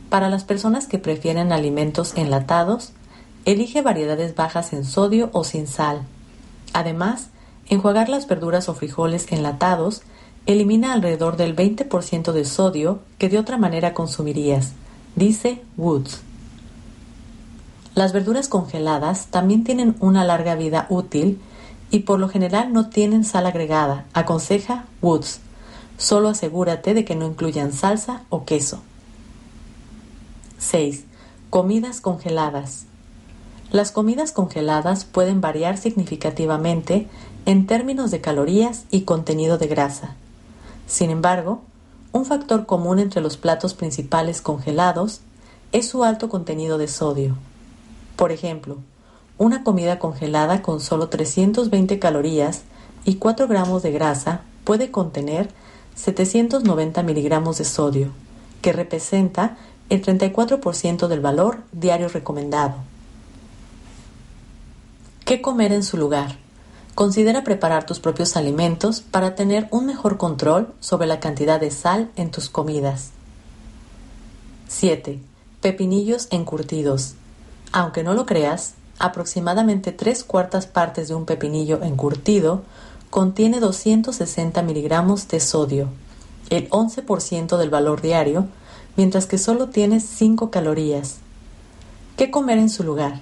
Para 0.09 0.29
las 0.29 0.45
personas 0.45 0.87
que 0.87 0.99
prefieren 0.99 1.53
alimentos 1.53 2.15
enlatados, 2.17 2.93
elige 3.45 3.83
variedades 3.83 4.35
bajas 4.35 4.73
en 4.73 4.85
sodio 4.85 5.31
o 5.33 5.45
sin 5.45 5.67
sal. 5.67 6.03
Además, 6.73 7.29
enjuagar 7.69 8.09
las 8.09 8.27
verduras 8.27 8.69
o 8.69 8.75
frijoles 8.75 9.31
enlatados 9.31 10.03
elimina 10.47 10.93
alrededor 10.93 11.37
del 11.37 11.55
20% 11.55 12.33
de 12.33 12.45
sodio 12.45 13.01
que 13.19 13.29
de 13.29 13.39
otra 13.39 13.59
manera 13.59 13.95
consumirías, 13.95 14.73
dice 15.15 15.63
Woods. 15.77 16.23
Las 17.95 18.13
verduras 18.13 18.49
congeladas 18.49 19.27
también 19.27 19.65
tienen 19.65 19.97
una 20.01 20.25
larga 20.25 20.55
vida 20.55 20.87
útil 20.89 21.41
y 21.91 22.01
por 22.01 22.19
lo 22.19 22.29
general 22.29 22.73
no 22.73 22.89
tienen 22.89 23.25
sal 23.25 23.47
agregada, 23.47 24.07
aconseja 24.13 24.85
Woods. 25.03 25.41
Solo 25.99 26.29
asegúrate 26.29 26.95
de 26.95 27.05
que 27.05 27.17
no 27.17 27.27
incluyan 27.27 27.73
salsa 27.73 28.23
o 28.31 28.45
queso. 28.45 28.81
6. 30.59 31.05
Comidas 31.51 32.01
congeladas. 32.01 32.87
Las 33.71 33.93
comidas 33.93 34.33
congeladas 34.33 35.05
pueden 35.05 35.41
variar 35.41 35.79
significativamente 35.79 37.09
en 37.47 37.67
términos 37.67 38.11
de 38.11 38.21
calorías 38.21 38.85
y 38.91 39.03
contenido 39.03 39.59
de 39.59 39.69
grasa. 39.69 40.15
Sin 40.87 41.11
embargo, 41.11 41.63
un 42.13 42.25
factor 42.25 42.67
común 42.67 42.99
entre 42.99 43.21
los 43.21 43.37
platos 43.37 43.75
principales 43.75 44.43
congelados 44.43 45.21
es 45.73 45.89
su 45.89 46.03
alto 46.03 46.29
contenido 46.29 46.79
de 46.79 46.89
sodio. 46.89 47.37
Por 48.17 48.33
ejemplo, 48.33 48.79
una 49.41 49.65
comida 49.65 49.99
congelada 49.99 50.61
con 50.61 50.81
solo 50.81 51.09
320 51.09 51.99
calorías 51.99 52.65
y 53.07 53.15
4 53.15 53.49
gramos 53.49 53.83
de 53.83 53.91
grasa 53.91 54.43
puede 54.65 54.91
contener 54.91 55.49
790 55.95 57.03
miligramos 57.03 57.57
de 57.57 57.65
sodio, 57.65 58.11
que 58.61 58.75
representa 58.75 59.57
el 59.89 60.05
34% 60.05 61.09
del 61.09 61.21
valor 61.21 61.63
diario 61.73 62.11
recomendado. 62.11 62.75
¿Qué 65.25 65.41
comer 65.41 65.73
en 65.73 65.85
su 65.85 65.97
lugar? 65.97 66.37
Considera 66.95 67.43
preparar 67.43 67.87
tus 67.87 67.99
propios 67.99 68.37
alimentos 68.37 69.01
para 69.01 69.37
tener 69.37 69.69
un 69.71 69.87
mejor 69.87 70.19
control 70.19 70.75
sobre 70.81 71.07
la 71.07 71.19
cantidad 71.19 71.59
de 71.59 71.71
sal 71.71 72.11
en 72.17 72.31
tus 72.31 72.51
comidas. 72.51 73.09
7. 74.69 75.19
Pepinillos 75.63 76.29
encurtidos. 76.31 77.15
Aunque 77.73 78.03
no 78.03 78.13
lo 78.13 78.27
creas, 78.27 78.75
aproximadamente 79.01 79.91
tres 79.91 80.23
cuartas 80.23 80.67
partes 80.67 81.09
de 81.09 81.15
un 81.15 81.25
pepinillo 81.25 81.83
encurtido 81.83 82.63
contiene 83.09 83.59
260 83.59 84.63
miligramos 84.63 85.27
de 85.27 85.41
sodio, 85.41 85.89
el 86.51 86.69
11% 86.71 87.57
del 87.57 87.71
valor 87.71 88.03
diario, 88.03 88.47
mientras 88.97 89.27
que 89.27 89.39
solo 89.39 89.71
tiene 89.71 89.99
5 90.01 90.51
calorías. 90.51 91.17
¿Qué 92.17 92.31
comer 92.31 92.59
en 92.59 92.69
su 92.69 92.85
lugar? 92.85 93.21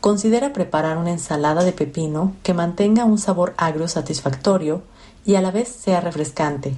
Considera 0.00 0.52
preparar 0.52 0.96
una 0.96 1.10
ensalada 1.10 1.64
de 1.64 1.72
pepino 1.72 2.34
que 2.42 2.54
mantenga 2.54 3.04
un 3.04 3.18
sabor 3.18 3.54
agrio 3.56 3.88
satisfactorio 3.88 4.82
y 5.24 5.34
a 5.34 5.42
la 5.42 5.50
vez 5.50 5.68
sea 5.68 6.00
refrescante. 6.00 6.74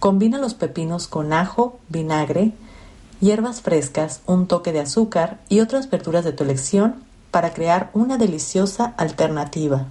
Combina 0.00 0.38
los 0.38 0.54
pepinos 0.54 1.06
con 1.06 1.32
ajo, 1.32 1.78
vinagre, 1.88 2.52
hierbas 3.20 3.62
frescas, 3.62 4.20
un 4.26 4.48
toque 4.48 4.72
de 4.72 4.80
azúcar 4.80 5.40
y 5.48 5.60
otras 5.60 5.88
verduras 5.88 6.24
de 6.24 6.32
tu 6.32 6.44
elección 6.44 7.03
para 7.34 7.52
crear 7.52 7.90
una 7.94 8.16
deliciosa 8.16 8.94
alternativa. 8.96 9.86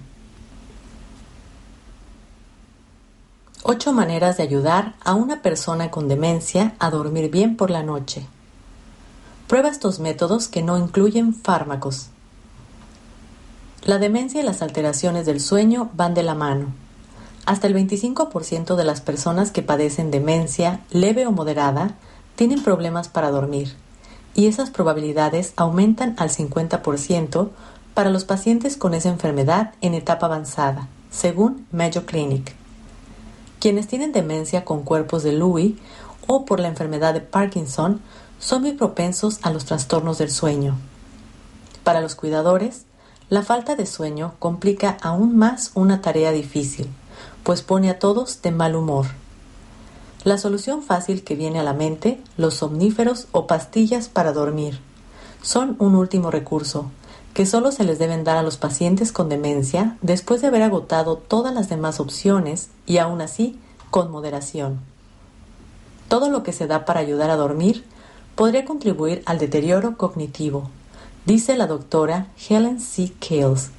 8 3.64 3.92
maneras 3.92 4.38
de 4.38 4.44
ayudar 4.44 4.94
a 5.04 5.12
una 5.12 5.42
persona 5.42 5.90
con 5.90 6.08
demencia 6.08 6.74
a 6.78 6.88
dormir 6.88 7.30
bien 7.30 7.58
por 7.58 7.68
la 7.68 7.82
noche. 7.82 8.26
Prueba 9.46 9.68
estos 9.68 10.00
métodos 10.00 10.48
que 10.48 10.62
no 10.62 10.78
incluyen 10.78 11.34
fármacos. 11.34 12.06
La 13.82 13.98
demencia 13.98 14.40
y 14.40 14.44
las 14.44 14.62
alteraciones 14.62 15.26
del 15.26 15.38
sueño 15.38 15.90
van 15.92 16.14
de 16.14 16.22
la 16.22 16.34
mano. 16.34 16.68
Hasta 17.44 17.66
el 17.66 17.74
25% 17.74 18.74
de 18.74 18.84
las 18.84 19.02
personas 19.02 19.50
que 19.50 19.60
padecen 19.60 20.10
demencia 20.10 20.80
leve 20.88 21.26
o 21.26 21.30
moderada 21.30 21.90
tienen 22.36 22.62
problemas 22.62 23.08
para 23.08 23.30
dormir, 23.30 23.76
y 24.34 24.46
esas 24.46 24.70
probabilidades 24.70 25.52
aumentan 25.56 26.14
al 26.18 26.30
50% 26.30 27.50
para 27.94 28.10
los 28.10 28.24
pacientes 28.24 28.76
con 28.76 28.94
esa 28.94 29.08
enfermedad 29.08 29.74
en 29.80 29.94
etapa 29.94 30.26
avanzada, 30.26 30.88
según 31.10 31.66
Mayo 31.70 32.04
Clinic. 32.06 32.54
Quienes 33.60 33.86
tienen 33.86 34.12
demencia 34.12 34.64
con 34.64 34.82
cuerpos 34.82 35.22
de 35.22 35.32
Lewy 35.32 35.78
o 36.26 36.44
por 36.44 36.60
la 36.60 36.68
enfermedad 36.68 37.14
de 37.14 37.20
Parkinson 37.20 38.00
son 38.38 38.62
muy 38.62 38.72
propensos 38.72 39.38
a 39.42 39.50
los 39.50 39.64
trastornos 39.64 40.18
del 40.18 40.30
sueño. 40.30 40.76
Para 41.84 42.00
los 42.00 42.14
cuidadores, 42.14 42.84
la 43.30 43.42
falta 43.42 43.74
de 43.76 43.86
sueño 43.86 44.34
complica 44.38 44.98
aún 45.00 45.36
más 45.36 45.70
una 45.74 46.02
tarea 46.02 46.30
difícil, 46.30 46.88
pues 47.42 47.62
pone 47.62 47.88
a 47.90 47.98
todos 47.98 48.42
de 48.42 48.50
mal 48.50 48.74
humor. 48.74 49.06
La 50.24 50.38
solución 50.38 50.82
fácil 50.82 51.22
que 51.22 51.36
viene 51.36 51.60
a 51.60 51.62
la 51.62 51.74
mente, 51.74 52.18
los 52.38 52.54
somníferos 52.54 53.28
o 53.32 53.46
pastillas 53.46 54.08
para 54.08 54.32
dormir, 54.32 54.80
son 55.42 55.76
un 55.78 55.94
último 55.94 56.30
recurso, 56.30 56.90
que 57.34 57.44
solo 57.44 57.72
se 57.72 57.84
les 57.84 57.98
deben 57.98 58.24
dar 58.24 58.38
a 58.38 58.42
los 58.42 58.56
pacientes 58.56 59.12
con 59.12 59.28
demencia 59.28 59.98
después 60.00 60.40
de 60.40 60.46
haber 60.46 60.62
agotado 60.62 61.18
todas 61.18 61.52
las 61.52 61.68
demás 61.68 62.00
opciones 62.00 62.70
y 62.86 62.96
aún 62.96 63.20
así 63.20 63.58
con 63.90 64.10
moderación. 64.10 64.80
Todo 66.08 66.30
lo 66.30 66.42
que 66.42 66.52
se 66.52 66.66
da 66.66 66.86
para 66.86 67.00
ayudar 67.00 67.28
a 67.28 67.36
dormir 67.36 67.84
podría 68.34 68.64
contribuir 68.64 69.22
al 69.26 69.38
deterioro 69.38 69.98
cognitivo, 69.98 70.70
dice 71.26 71.54
la 71.54 71.66
doctora 71.66 72.28
Helen 72.48 72.80
C. 72.80 73.12
Kales, 73.20 73.72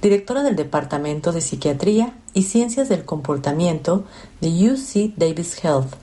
directora 0.00 0.42
del 0.42 0.56
Departamento 0.56 1.32
de 1.32 1.40
Psiquiatría 1.40 2.12
y 2.32 2.44
Ciencias 2.44 2.88
del 2.88 3.04
Comportamiento 3.04 4.04
de 4.40 4.70
UC 4.70 5.14
Davis 5.16 5.62
Health. 5.62 5.94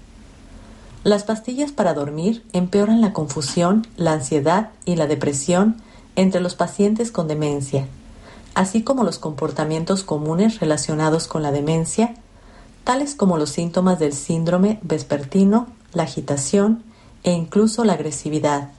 Las 1.04 1.24
pastillas 1.24 1.72
para 1.72 1.94
dormir 1.94 2.44
empeoran 2.52 3.00
la 3.00 3.14
confusión, 3.14 3.88
la 3.96 4.14
ansiedad 4.14 4.72
y 4.86 4.96
la 4.96 5.08
depresión 5.08 5.78
entre 6.16 6.42
los 6.42 6.56
pacientes 6.56 7.12
con 7.12 7.28
demencia, 7.28 7.86
así 8.54 8.84
como 8.84 9.04
los 9.04 9.20
comportamientos 9.20 10.04
comunes 10.04 10.60
relacionados 10.60 11.28
con 11.28 11.44
la 11.44 11.52
demencia, 11.52 12.16
tales 12.84 13.16
como 13.16 13.38
los 13.38 13.52
síntomas 13.52 14.00
del 14.00 14.14
síndrome 14.14 14.80
vespertino, 14.82 15.68
la 15.94 16.04
agitación 16.04 16.84
e 17.24 17.32
incluso 17.32 17.86
la 17.86 17.94
agresividad. 17.94 18.70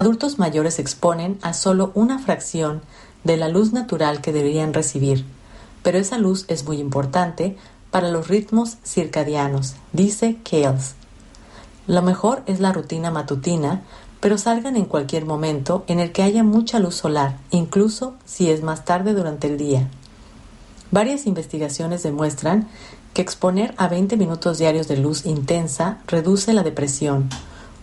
Adultos 0.00 0.38
mayores 0.38 0.78
exponen 0.78 1.38
a 1.42 1.52
solo 1.52 1.90
una 1.94 2.20
fracción 2.20 2.82
de 3.24 3.36
la 3.36 3.48
luz 3.48 3.72
natural 3.72 4.20
que 4.20 4.32
deberían 4.32 4.74
recibir, 4.74 5.24
pero 5.82 5.98
esa 5.98 6.18
luz 6.18 6.44
es 6.48 6.64
muy 6.64 6.78
importante 6.78 7.56
para 7.90 8.10
los 8.10 8.28
ritmos 8.28 8.76
circadianos, 8.84 9.74
dice 9.92 10.36
Kales. 10.48 10.94
Lo 11.86 12.02
mejor 12.02 12.42
es 12.46 12.60
la 12.60 12.72
rutina 12.72 13.10
matutina, 13.10 13.82
pero 14.20 14.36
salgan 14.36 14.76
en 14.76 14.84
cualquier 14.84 15.24
momento 15.24 15.84
en 15.86 16.00
el 16.00 16.12
que 16.12 16.22
haya 16.22 16.42
mucha 16.42 16.78
luz 16.78 16.96
solar, 16.96 17.38
incluso 17.50 18.14
si 18.24 18.50
es 18.50 18.62
más 18.62 18.84
tarde 18.84 19.14
durante 19.14 19.46
el 19.46 19.56
día. 19.56 19.88
Varias 20.90 21.26
investigaciones 21.26 22.02
demuestran 22.02 22.68
que 23.14 23.22
exponer 23.22 23.74
a 23.76 23.88
20 23.88 24.16
minutos 24.16 24.58
diarios 24.58 24.88
de 24.88 24.96
luz 24.96 25.24
intensa 25.26 25.98
reduce 26.06 26.52
la 26.52 26.62
depresión, 26.62 27.28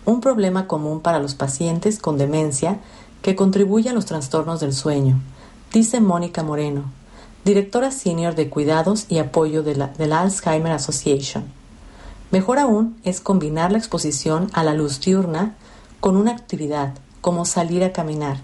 un 0.04 0.20
problema 0.20 0.66
común 0.66 1.00
para 1.00 1.18
los 1.18 1.34
pacientes 1.34 1.98
con 1.98 2.16
demencia 2.16 2.78
que 3.26 3.34
contribuye 3.34 3.90
a 3.90 3.92
los 3.92 4.06
trastornos 4.06 4.60
del 4.60 4.72
sueño, 4.72 5.18
dice 5.72 6.00
Mónica 6.00 6.44
Moreno, 6.44 6.84
directora 7.44 7.90
senior 7.90 8.36
de 8.36 8.48
cuidados 8.48 9.06
y 9.08 9.18
apoyo 9.18 9.64
de 9.64 9.74
la, 9.74 10.20
Alzheimer 10.20 10.70
Association. 10.70 11.42
Mejor 12.30 12.60
aún 12.60 12.96
es 13.02 13.20
combinar 13.20 13.72
la 13.72 13.78
exposición 13.78 14.48
a 14.52 14.62
la 14.62 14.74
luz 14.74 15.00
diurna 15.00 15.56
con 15.98 16.16
una 16.16 16.30
actividad 16.30 16.94
como 17.20 17.46
salir 17.46 17.82
a 17.82 17.92
caminar. 17.92 18.38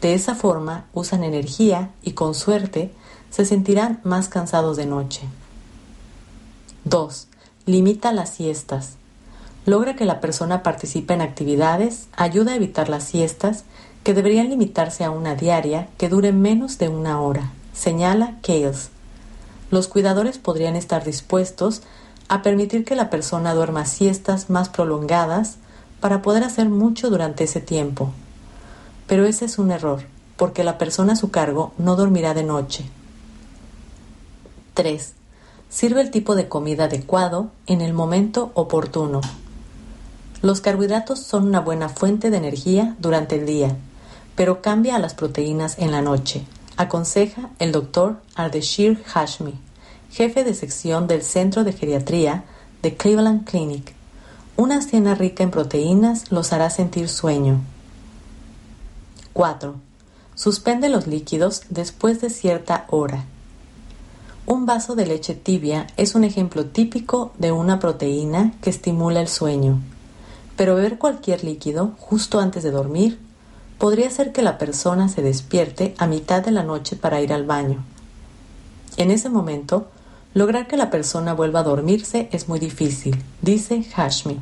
De 0.00 0.14
esa 0.14 0.34
forma 0.34 0.86
usan 0.94 1.22
energía 1.22 1.90
y 2.02 2.12
con 2.12 2.34
suerte 2.34 2.94
se 3.28 3.44
sentirán 3.44 4.00
más 4.04 4.30
cansados 4.30 4.78
de 4.78 4.86
noche. 4.86 5.20
2. 6.84 7.26
Limita 7.66 8.10
las 8.14 8.30
siestas. 8.30 8.96
Logra 9.66 9.96
que 9.96 10.06
la 10.06 10.20
persona 10.20 10.62
participe 10.62 11.12
en 11.12 11.20
actividades, 11.20 12.08
ayuda 12.16 12.52
a 12.52 12.56
evitar 12.56 12.88
las 12.88 13.04
siestas, 13.04 13.64
que 14.04 14.14
deberían 14.14 14.50
limitarse 14.50 15.02
a 15.02 15.10
una 15.10 15.34
diaria 15.34 15.88
que 15.96 16.10
dure 16.10 16.30
menos 16.30 16.76
de 16.76 16.88
una 16.88 17.20
hora, 17.20 17.50
señala 17.72 18.36
Kales. 18.42 18.90
Los 19.70 19.88
cuidadores 19.88 20.36
podrían 20.36 20.76
estar 20.76 21.04
dispuestos 21.04 21.82
a 22.28 22.42
permitir 22.42 22.84
que 22.84 22.96
la 22.96 23.08
persona 23.08 23.54
duerma 23.54 23.86
siestas 23.86 24.50
más 24.50 24.68
prolongadas 24.68 25.56
para 26.00 26.20
poder 26.20 26.44
hacer 26.44 26.68
mucho 26.68 27.08
durante 27.08 27.44
ese 27.44 27.60
tiempo. 27.60 28.12
Pero 29.06 29.24
ese 29.24 29.46
es 29.46 29.58
un 29.58 29.70
error, 29.70 30.02
porque 30.36 30.64
la 30.64 30.76
persona 30.76 31.14
a 31.14 31.16
su 31.16 31.30
cargo 31.30 31.72
no 31.78 31.96
dormirá 31.96 32.34
de 32.34 32.44
noche. 32.44 32.84
3. 34.74 35.14
Sirve 35.70 36.02
el 36.02 36.10
tipo 36.10 36.34
de 36.34 36.46
comida 36.46 36.84
adecuado 36.84 37.50
en 37.66 37.80
el 37.80 37.94
momento 37.94 38.50
oportuno. 38.54 39.22
Los 40.42 40.60
carbohidratos 40.60 41.20
son 41.20 41.48
una 41.48 41.60
buena 41.60 41.88
fuente 41.88 42.30
de 42.30 42.36
energía 42.36 42.96
durante 42.98 43.36
el 43.36 43.46
día, 43.46 43.76
pero 44.36 44.62
cambia 44.62 44.96
a 44.96 44.98
las 44.98 45.14
proteínas 45.14 45.78
en 45.78 45.90
la 45.90 46.02
noche, 46.02 46.44
aconseja 46.76 47.50
el 47.58 47.72
doctor 47.72 48.20
Ardeshir 48.34 49.02
Hashmi, 49.04 49.54
jefe 50.10 50.44
de 50.44 50.54
sección 50.54 51.06
del 51.06 51.22
Centro 51.22 51.64
de 51.64 51.72
Geriatría 51.72 52.44
de 52.82 52.96
Cleveland 52.96 53.44
Clinic 53.44 53.94
una 54.56 54.82
cena 54.82 55.16
rica 55.16 55.42
en 55.42 55.50
proteínas 55.50 56.30
los 56.30 56.52
hará 56.52 56.70
sentir 56.70 57.08
sueño. 57.08 57.60
4. 59.32 59.74
Suspende 60.36 60.88
los 60.88 61.08
líquidos 61.08 61.62
después 61.70 62.20
de 62.20 62.30
cierta 62.30 62.86
hora. 62.90 63.24
Un 64.46 64.64
vaso 64.64 64.94
de 64.94 65.06
leche 65.06 65.34
tibia 65.34 65.88
es 65.96 66.14
un 66.14 66.22
ejemplo 66.22 66.66
típico 66.66 67.32
de 67.36 67.50
una 67.50 67.80
proteína 67.80 68.52
que 68.62 68.70
estimula 68.70 69.20
el 69.20 69.26
sueño, 69.26 69.80
pero 70.56 70.76
beber 70.76 70.98
cualquier 70.98 71.42
líquido 71.42 71.94
justo 71.98 72.38
antes 72.38 72.62
de 72.62 72.70
dormir 72.70 73.18
podría 73.84 74.08
hacer 74.08 74.32
que 74.32 74.40
la 74.40 74.56
persona 74.56 75.10
se 75.10 75.20
despierte 75.20 75.94
a 75.98 76.06
mitad 76.06 76.42
de 76.42 76.50
la 76.50 76.62
noche 76.62 76.96
para 76.96 77.20
ir 77.20 77.34
al 77.34 77.44
baño. 77.44 77.84
En 78.96 79.10
ese 79.10 79.28
momento, 79.28 79.88
Lograr 80.34 80.66
que 80.66 80.76
la 80.76 80.90
persona 80.90 81.32
vuelva 81.32 81.60
a 81.60 81.62
dormirse 81.62 82.28
es 82.32 82.48
muy 82.48 82.58
difícil, 82.58 83.22
dice 83.40 83.84
Hashmi. 83.84 84.40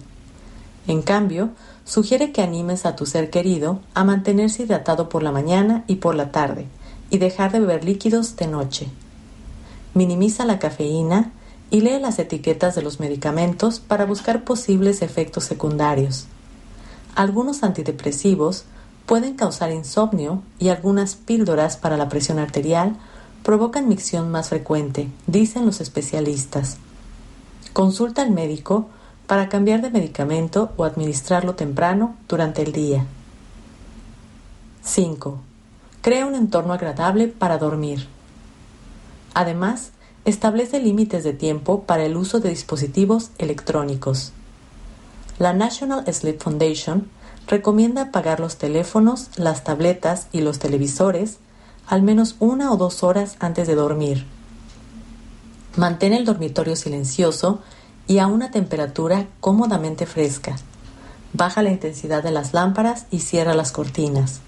En 0.87 1.03
cambio, 1.03 1.51
sugiere 1.85 2.33
que 2.33 2.41
animes 2.41 2.87
a 2.87 2.97
tu 2.97 3.05
ser 3.05 3.29
querido 3.29 3.81
a 3.93 4.03
mantenerse 4.03 4.63
hidratado 4.63 5.11
por 5.11 5.23
la 5.23 5.33
mañana 5.33 5.85
y 5.87 5.97
por 5.97 6.15
la 6.15 6.33
tarde 6.33 6.67
y 7.11 7.19
dejar 7.19 7.53
de 7.53 7.61
beber 7.61 7.85
líquidos 7.85 8.37
de 8.37 8.47
noche. 8.47 8.89
Minimiza 9.93 10.47
la 10.47 10.59
cafeína 10.59 11.33
y 11.71 11.83
lee 11.83 12.01
las 12.01 12.19
etiquetas 12.19 12.75
de 12.75 12.81
los 12.81 12.99
medicamentos 12.99 13.79
para 13.79 14.07
buscar 14.07 14.45
posibles 14.45 15.03
efectos 15.03 15.45
secundarios. 15.45 16.25
Algunos 17.15 17.63
antidepresivos 17.65 18.65
pueden 19.07 19.35
causar 19.35 19.73
insomnio 19.73 20.43
y 20.59 20.69
algunas 20.69 21.17
píldoras 21.17 21.77
para 21.77 21.97
la 21.97 22.09
presión 22.09 22.39
arterial 22.39 22.97
provocan 23.43 23.89
micción 23.89 24.31
más 24.31 24.49
frecuente, 24.49 25.09
dicen 25.27 25.67
los 25.67 25.81
especialistas. 25.81 26.79
Consulta 27.73 28.23
al 28.23 28.31
médico 28.31 28.89
para 29.27 29.49
cambiar 29.49 29.83
de 29.83 29.91
medicamento 29.91 30.73
o 30.77 30.85
administrarlo 30.85 31.55
temprano 31.55 32.17
durante 32.29 32.63
el 32.63 32.73
día. 32.73 33.07
5. 34.83 35.41
Crea 36.03 36.27
un 36.27 36.35
entorno 36.35 36.73
agradable 36.73 37.29
para 37.29 37.59
dormir. 37.59 38.09
Además, 39.35 39.93
establece 40.25 40.81
límites 40.81 41.25
de 41.25 41.33
tiempo 41.33 41.83
para 41.83 42.05
el 42.05 42.17
uso 42.17 42.41
de 42.41 42.51
dispositivos 42.51 43.31
electrónicos. 43.39 44.33
La 45.39 45.53
National 45.53 46.05
Sleep 46.13 46.41
Foundation 46.41 47.09
recomienda 47.47 48.03
apagar 48.03 48.41
los 48.41 48.57
teléfonos, 48.57 49.31
las 49.37 49.65
tabletas 49.65 50.29
y 50.33 50.41
los 50.41 50.59
televisores 50.59 51.39
al 51.87 52.03
menos 52.03 52.37
una 52.39 52.73
o 52.73 52.77
dos 52.77 53.03
horas 53.03 53.37
antes 53.41 53.67
de 53.67 53.75
dormir. 53.75 54.27
Mantén 55.77 56.13
el 56.13 56.25
dormitorio 56.25 56.77
silencioso 56.77 57.61
y 58.07 58.19
a 58.19 58.27
una 58.27 58.51
temperatura 58.51 59.27
cómodamente 59.41 60.07
fresca. 60.07 60.57
Baja 61.33 61.63
la 61.63 61.71
intensidad 61.71 62.23
de 62.23 62.31
las 62.31 62.53
lámparas 62.53 63.07
y 63.11 63.21
cierra 63.21 63.55
las 63.55 63.73
cortinas. 63.73 64.41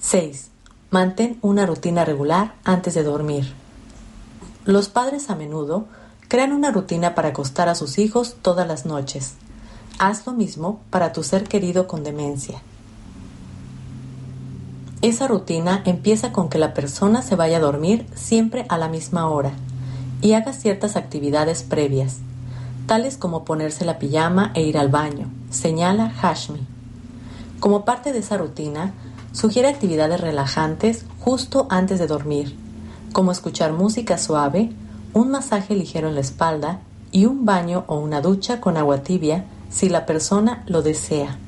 6. 0.00 0.48
Mantén 0.90 1.38
una 1.42 1.66
rutina 1.66 2.04
regular 2.04 2.54
antes 2.64 2.94
de 2.94 3.02
dormir. 3.02 3.52
Los 4.64 4.88
padres 4.88 5.30
a 5.30 5.34
menudo 5.34 5.86
crean 6.28 6.52
una 6.52 6.70
rutina 6.70 7.14
para 7.14 7.28
acostar 7.28 7.68
a 7.68 7.74
sus 7.74 7.98
hijos 7.98 8.36
todas 8.42 8.66
las 8.66 8.86
noches. 8.86 9.34
Haz 9.98 10.26
lo 10.26 10.32
mismo 10.32 10.80
para 10.90 11.12
tu 11.12 11.22
ser 11.22 11.44
querido 11.44 11.86
con 11.86 12.04
demencia. 12.04 12.60
Esa 15.02 15.28
rutina 15.28 15.82
empieza 15.84 16.32
con 16.32 16.48
que 16.48 16.58
la 16.58 16.74
persona 16.74 17.22
se 17.22 17.36
vaya 17.36 17.58
a 17.58 17.60
dormir 17.60 18.06
siempre 18.14 18.66
a 18.68 18.78
la 18.78 18.88
misma 18.88 19.28
hora 19.28 19.52
y 20.20 20.32
haga 20.32 20.52
ciertas 20.52 20.96
actividades 20.96 21.62
previas, 21.62 22.18
tales 22.86 23.16
como 23.16 23.44
ponerse 23.44 23.84
la 23.84 23.98
pijama 23.98 24.50
e 24.54 24.62
ir 24.62 24.78
al 24.78 24.88
baño, 24.88 25.30
señala 25.50 26.10
Hashmi. 26.10 26.66
Como 27.60 27.84
parte 27.84 28.12
de 28.12 28.20
esa 28.20 28.36
rutina, 28.36 28.92
Sugiere 29.32 29.68
actividades 29.68 30.20
relajantes 30.20 31.04
justo 31.20 31.66
antes 31.70 31.98
de 31.98 32.06
dormir, 32.06 32.56
como 33.12 33.30
escuchar 33.30 33.72
música 33.72 34.16
suave, 34.16 34.72
un 35.12 35.30
masaje 35.30 35.74
ligero 35.74 36.08
en 36.08 36.14
la 36.14 36.22
espalda 36.22 36.80
y 37.12 37.26
un 37.26 37.44
baño 37.44 37.84
o 37.88 37.98
una 37.98 38.20
ducha 38.20 38.60
con 38.60 38.76
agua 38.76 39.02
tibia 39.02 39.44
si 39.70 39.88
la 39.88 40.06
persona 40.06 40.62
lo 40.66 40.82
desea. 40.82 41.38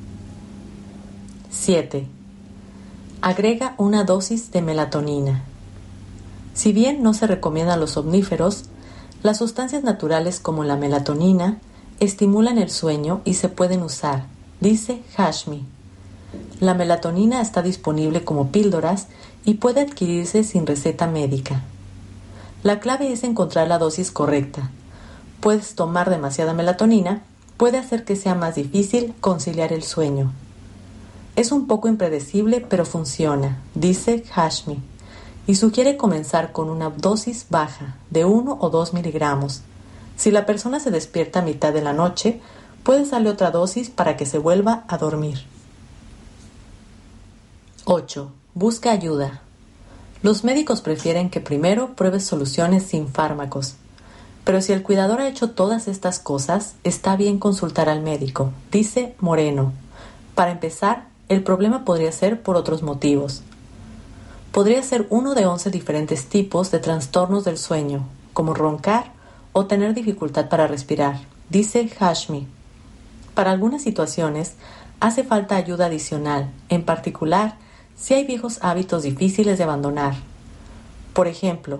7. 1.49 2.07
Agrega 3.21 3.75
una 3.77 4.03
dosis 4.03 4.51
de 4.51 4.61
melatonina. 4.61 5.43
Si 6.53 6.73
bien 6.73 7.03
no 7.03 7.13
se 7.13 7.27
recomiendan 7.27 7.79
los 7.79 7.97
omníferos, 7.97 8.65
las 9.23 9.37
sustancias 9.37 9.83
naturales 9.83 10.39
como 10.39 10.63
la 10.63 10.75
melatonina 10.75 11.59
estimulan 11.99 12.57
el 12.57 12.69
sueño 12.69 13.21
y 13.25 13.35
se 13.35 13.49
pueden 13.49 13.83
usar, 13.83 14.25
dice 14.59 15.03
Hashmi. 15.15 15.65
La 16.59 16.73
melatonina 16.73 17.41
está 17.41 17.61
disponible 17.61 18.23
como 18.23 18.51
píldoras 18.51 19.07
y 19.45 19.55
puede 19.55 19.81
adquirirse 19.81 20.43
sin 20.43 20.65
receta 20.65 21.07
médica. 21.07 21.63
La 22.63 22.79
clave 22.79 23.11
es 23.11 23.23
encontrar 23.23 23.67
la 23.67 23.77
dosis 23.77 24.11
correcta. 24.11 24.69
Puedes 25.39 25.75
tomar 25.75 26.09
demasiada 26.09 26.53
melatonina, 26.53 27.23
puede 27.61 27.77
hacer 27.77 28.05
que 28.05 28.15
sea 28.15 28.33
más 28.33 28.55
difícil 28.55 29.13
conciliar 29.21 29.71
el 29.71 29.83
sueño. 29.83 30.31
Es 31.35 31.51
un 31.51 31.67
poco 31.67 31.87
impredecible, 31.87 32.59
pero 32.59 32.85
funciona, 32.85 33.61
dice 33.75 34.23
Hashmi, 34.33 34.81
y 35.45 35.53
sugiere 35.53 35.95
comenzar 35.95 36.53
con 36.53 36.71
una 36.71 36.89
dosis 36.89 37.45
baja, 37.51 37.97
de 38.09 38.25
1 38.25 38.57
o 38.59 38.69
2 38.71 38.95
miligramos. 38.95 39.61
Si 40.15 40.31
la 40.31 40.47
persona 40.47 40.79
se 40.79 40.89
despierta 40.89 41.41
a 41.41 41.43
mitad 41.43 41.71
de 41.71 41.83
la 41.83 41.93
noche, 41.93 42.41
puedes 42.81 43.11
darle 43.11 43.29
otra 43.29 43.51
dosis 43.51 43.91
para 43.91 44.17
que 44.17 44.25
se 44.25 44.39
vuelva 44.39 44.83
a 44.87 44.97
dormir. 44.97 45.45
8. 47.85 48.31
Busca 48.55 48.89
ayuda. 48.89 49.43
Los 50.23 50.43
médicos 50.43 50.81
prefieren 50.81 51.29
que 51.29 51.41
primero 51.41 51.95
pruebes 51.95 52.23
soluciones 52.25 52.81
sin 52.81 53.07
fármacos. 53.07 53.75
Pero 54.43 54.61
si 54.61 54.73
el 54.73 54.83
cuidador 54.83 55.21
ha 55.21 55.27
hecho 55.27 55.51
todas 55.51 55.87
estas 55.87 56.19
cosas, 56.19 56.75
está 56.83 57.15
bien 57.15 57.37
consultar 57.37 57.89
al 57.89 58.01
médico, 58.01 58.51
dice 58.71 59.15
Moreno. 59.19 59.73
Para 60.35 60.51
empezar, 60.51 61.05
el 61.29 61.43
problema 61.43 61.85
podría 61.85 62.11
ser 62.11 62.41
por 62.41 62.55
otros 62.55 62.81
motivos. 62.81 63.43
Podría 64.51 64.83
ser 64.83 65.07
uno 65.09 65.33
de 65.33 65.45
11 65.45 65.69
diferentes 65.69 66.25
tipos 66.27 66.71
de 66.71 66.79
trastornos 66.79 67.45
del 67.45 67.57
sueño, 67.57 68.05
como 68.33 68.53
roncar 68.53 69.13
o 69.53 69.65
tener 69.65 69.93
dificultad 69.93 70.49
para 70.49 70.67
respirar, 70.67 71.19
dice 71.49 71.87
Hashmi. 71.87 72.47
Para 73.33 73.51
algunas 73.51 73.81
situaciones 73.81 74.55
hace 74.99 75.23
falta 75.23 75.55
ayuda 75.55 75.85
adicional, 75.85 76.49
en 76.69 76.83
particular 76.83 77.55
si 77.95 78.13
hay 78.13 78.25
viejos 78.25 78.59
hábitos 78.61 79.03
difíciles 79.03 79.57
de 79.57 79.63
abandonar. 79.63 80.15
Por 81.13 81.27
ejemplo, 81.27 81.79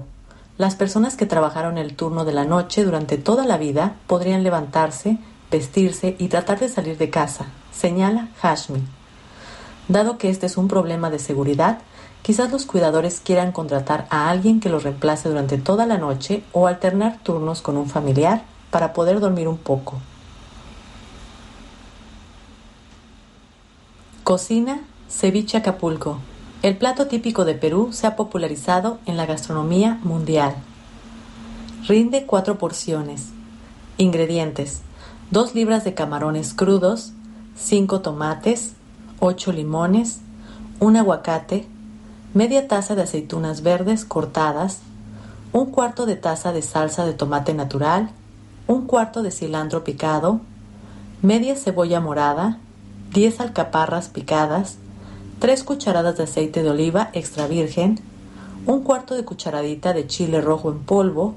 las 0.57 0.75
personas 0.75 1.15
que 1.15 1.25
trabajaron 1.25 1.77
el 1.77 1.95
turno 1.95 2.25
de 2.25 2.33
la 2.33 2.45
noche 2.45 2.83
durante 2.83 3.17
toda 3.17 3.45
la 3.45 3.57
vida 3.57 3.95
podrían 4.07 4.43
levantarse, 4.43 5.17
vestirse 5.49 6.15
y 6.19 6.27
tratar 6.27 6.59
de 6.59 6.69
salir 6.69 6.97
de 6.97 7.09
casa, 7.09 7.45
señala 7.71 8.29
Hashmi. 8.41 8.81
Dado 9.87 10.17
que 10.17 10.29
este 10.29 10.45
es 10.45 10.57
un 10.57 10.67
problema 10.67 11.09
de 11.09 11.19
seguridad, 11.19 11.79
quizás 12.21 12.51
los 12.51 12.65
cuidadores 12.65 13.19
quieran 13.19 13.51
contratar 13.51 14.07
a 14.09 14.29
alguien 14.29 14.59
que 14.59 14.69
los 14.69 14.83
reemplace 14.83 15.29
durante 15.29 15.57
toda 15.57 15.85
la 15.85 15.97
noche 15.97 16.43
o 16.53 16.67
alternar 16.67 17.19
turnos 17.23 17.61
con 17.61 17.77
un 17.77 17.89
familiar 17.89 18.43
para 18.69 18.93
poder 18.93 19.19
dormir 19.19 19.47
un 19.47 19.57
poco. 19.57 19.99
Cocina 24.23 24.79
Ceviche 25.09 25.57
Acapulco. 25.57 26.19
El 26.62 26.78
plato 26.78 27.08
típico 27.08 27.43
de 27.43 27.56
Perú 27.56 27.89
se 27.91 28.06
ha 28.06 28.15
popularizado 28.15 29.00
en 29.08 29.17
la 29.17 29.26
gastronomía 29.26 30.00
mundial. 30.04 30.54
Rinde 31.88 32.28
cuatro 32.28 32.60
porciones. 32.60 33.30
Ingredientes: 33.97 34.82
2 35.32 35.56
libras 35.56 35.84
de 35.84 35.95
camarones 35.95 36.54
crudos, 36.54 37.13
5 37.56 38.02
tomates, 38.02 38.74
8 39.19 39.54
limones, 39.54 40.19
un 40.80 40.97
aguacate, 40.97 41.67
media 42.36 42.67
taza 42.67 42.93
de 42.93 43.02
aceitunas 43.02 43.63
verdes 43.63 44.06
cortadas, 44.06 44.82
un 45.54 45.71
cuarto 45.71 46.06
de 46.06 46.15
taza 46.15 46.54
de 46.54 46.62
salsa 46.62 47.08
de 47.08 47.13
tomate 47.13 47.56
natural, 47.56 48.12
un 48.67 48.86
cuarto 48.86 49.24
de 49.24 49.32
cilantro 49.32 49.84
picado, 49.84 50.41
media 51.24 51.56
cebolla 51.56 52.00
morada, 52.00 52.60
10 53.13 53.39
alcaparras 53.39 54.10
picadas, 54.10 54.78
3 55.41 55.63
cucharadas 55.63 56.17
de 56.17 56.25
aceite 56.25 56.62
de 56.62 56.69
oliva 56.69 57.10
extra 57.13 57.47
virgen, 57.47 57.99
un 58.67 58.84
cuarto 58.84 59.15
de 59.15 59.25
cucharadita 59.25 59.91
de 59.91 60.06
chile 60.06 60.39
rojo 60.39 60.69
en 60.69 60.77
polvo, 60.77 61.34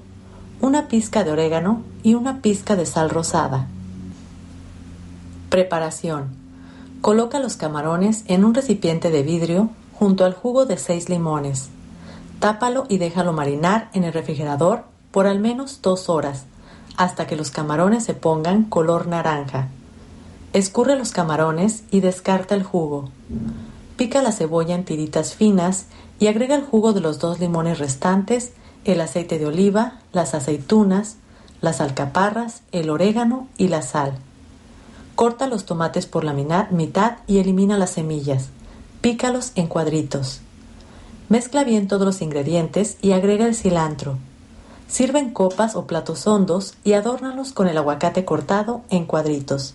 una 0.61 0.89
pizca 0.89 1.25
de 1.25 1.33
orégano 1.33 1.81
y 2.03 2.13
una 2.13 2.43
pizca 2.43 2.77
de 2.77 2.85
sal 2.85 3.09
rosada. 3.09 3.67
Preparación. 5.49 6.37
Coloca 7.01 7.39
los 7.39 7.57
camarones 7.57 8.25
en 8.27 8.45
un 8.45 8.53
recipiente 8.53 9.11
de 9.11 9.23
vidrio 9.23 9.71
junto 9.95 10.27
al 10.27 10.35
jugo 10.35 10.67
de 10.67 10.77
6 10.77 11.09
limones. 11.09 11.71
Tápalo 12.41 12.85
y 12.91 12.99
déjalo 12.99 13.33
marinar 13.33 13.89
en 13.95 14.05
el 14.05 14.13
refrigerador 14.13 14.85
por 15.13 15.27
al 15.27 15.41
menos 15.41 15.81
dos 15.81 16.11
horas, 16.11 16.45
hasta 16.99 17.27
que 17.27 17.37
los 17.37 17.51
camarones 17.51 18.05
se 18.05 18.13
pongan 18.13 18.65
color 18.65 19.07
naranja. 19.07 19.69
Escurre 20.53 20.95
los 20.95 21.11
camarones 21.11 21.85
y 21.91 22.01
descarta 22.01 22.55
el 22.55 22.65
jugo. 22.65 23.09
Pica 23.97 24.23
la 24.23 24.33
cebolla 24.33 24.75
en 24.75 24.85
tiritas 24.85 25.35
finas 25.35 25.87
y 26.19 26.27
agrega 26.27 26.57
el 26.57 26.65
jugo 26.65 26.93
de 26.93 27.01
los 27.01 27.19
dos 27.19 27.39
limones 27.39 27.79
restantes, 27.79 28.53
el 28.85 29.01
aceite 29.01 29.39
de 29.39 29.47
oliva, 29.47 30.01
las 30.13 30.35
aceitunas, 30.35 31.17
las 31.61 31.81
alcaparras, 31.81 32.63
el 32.73 32.91
orégano 32.91 33.49
y 33.57 33.69
la 33.69 33.83
sal. 33.83 34.15
Corta 35.15 35.47
los 35.47 35.65
tomates 35.65 36.07
por 36.07 36.25
la 36.25 36.33
mitad 36.33 37.19
y 37.29 37.39
elimina 37.39 37.79
las 37.79 37.91
semillas. 37.91 38.49
Pícalos 39.01 39.53
en 39.55 39.69
cuadritos. 39.69 40.41
Mezcla 41.29 41.63
bien 41.63 41.87
todos 41.89 42.05
los 42.05 42.21
ingredientes 42.21 42.99
y 43.01 43.13
agrega 43.13 43.47
el 43.47 43.55
cilantro. 43.55 44.19
Sirve 44.89 45.21
en 45.21 45.31
copas 45.31 45.77
o 45.77 45.87
platos 45.87 46.27
hondos 46.27 46.75
y 46.85 46.93
adórnalos 46.95 47.53
con 47.53 47.69
el 47.69 47.79
aguacate 47.79 48.25
cortado 48.25 48.83
en 48.91 49.07
cuadritos. 49.07 49.75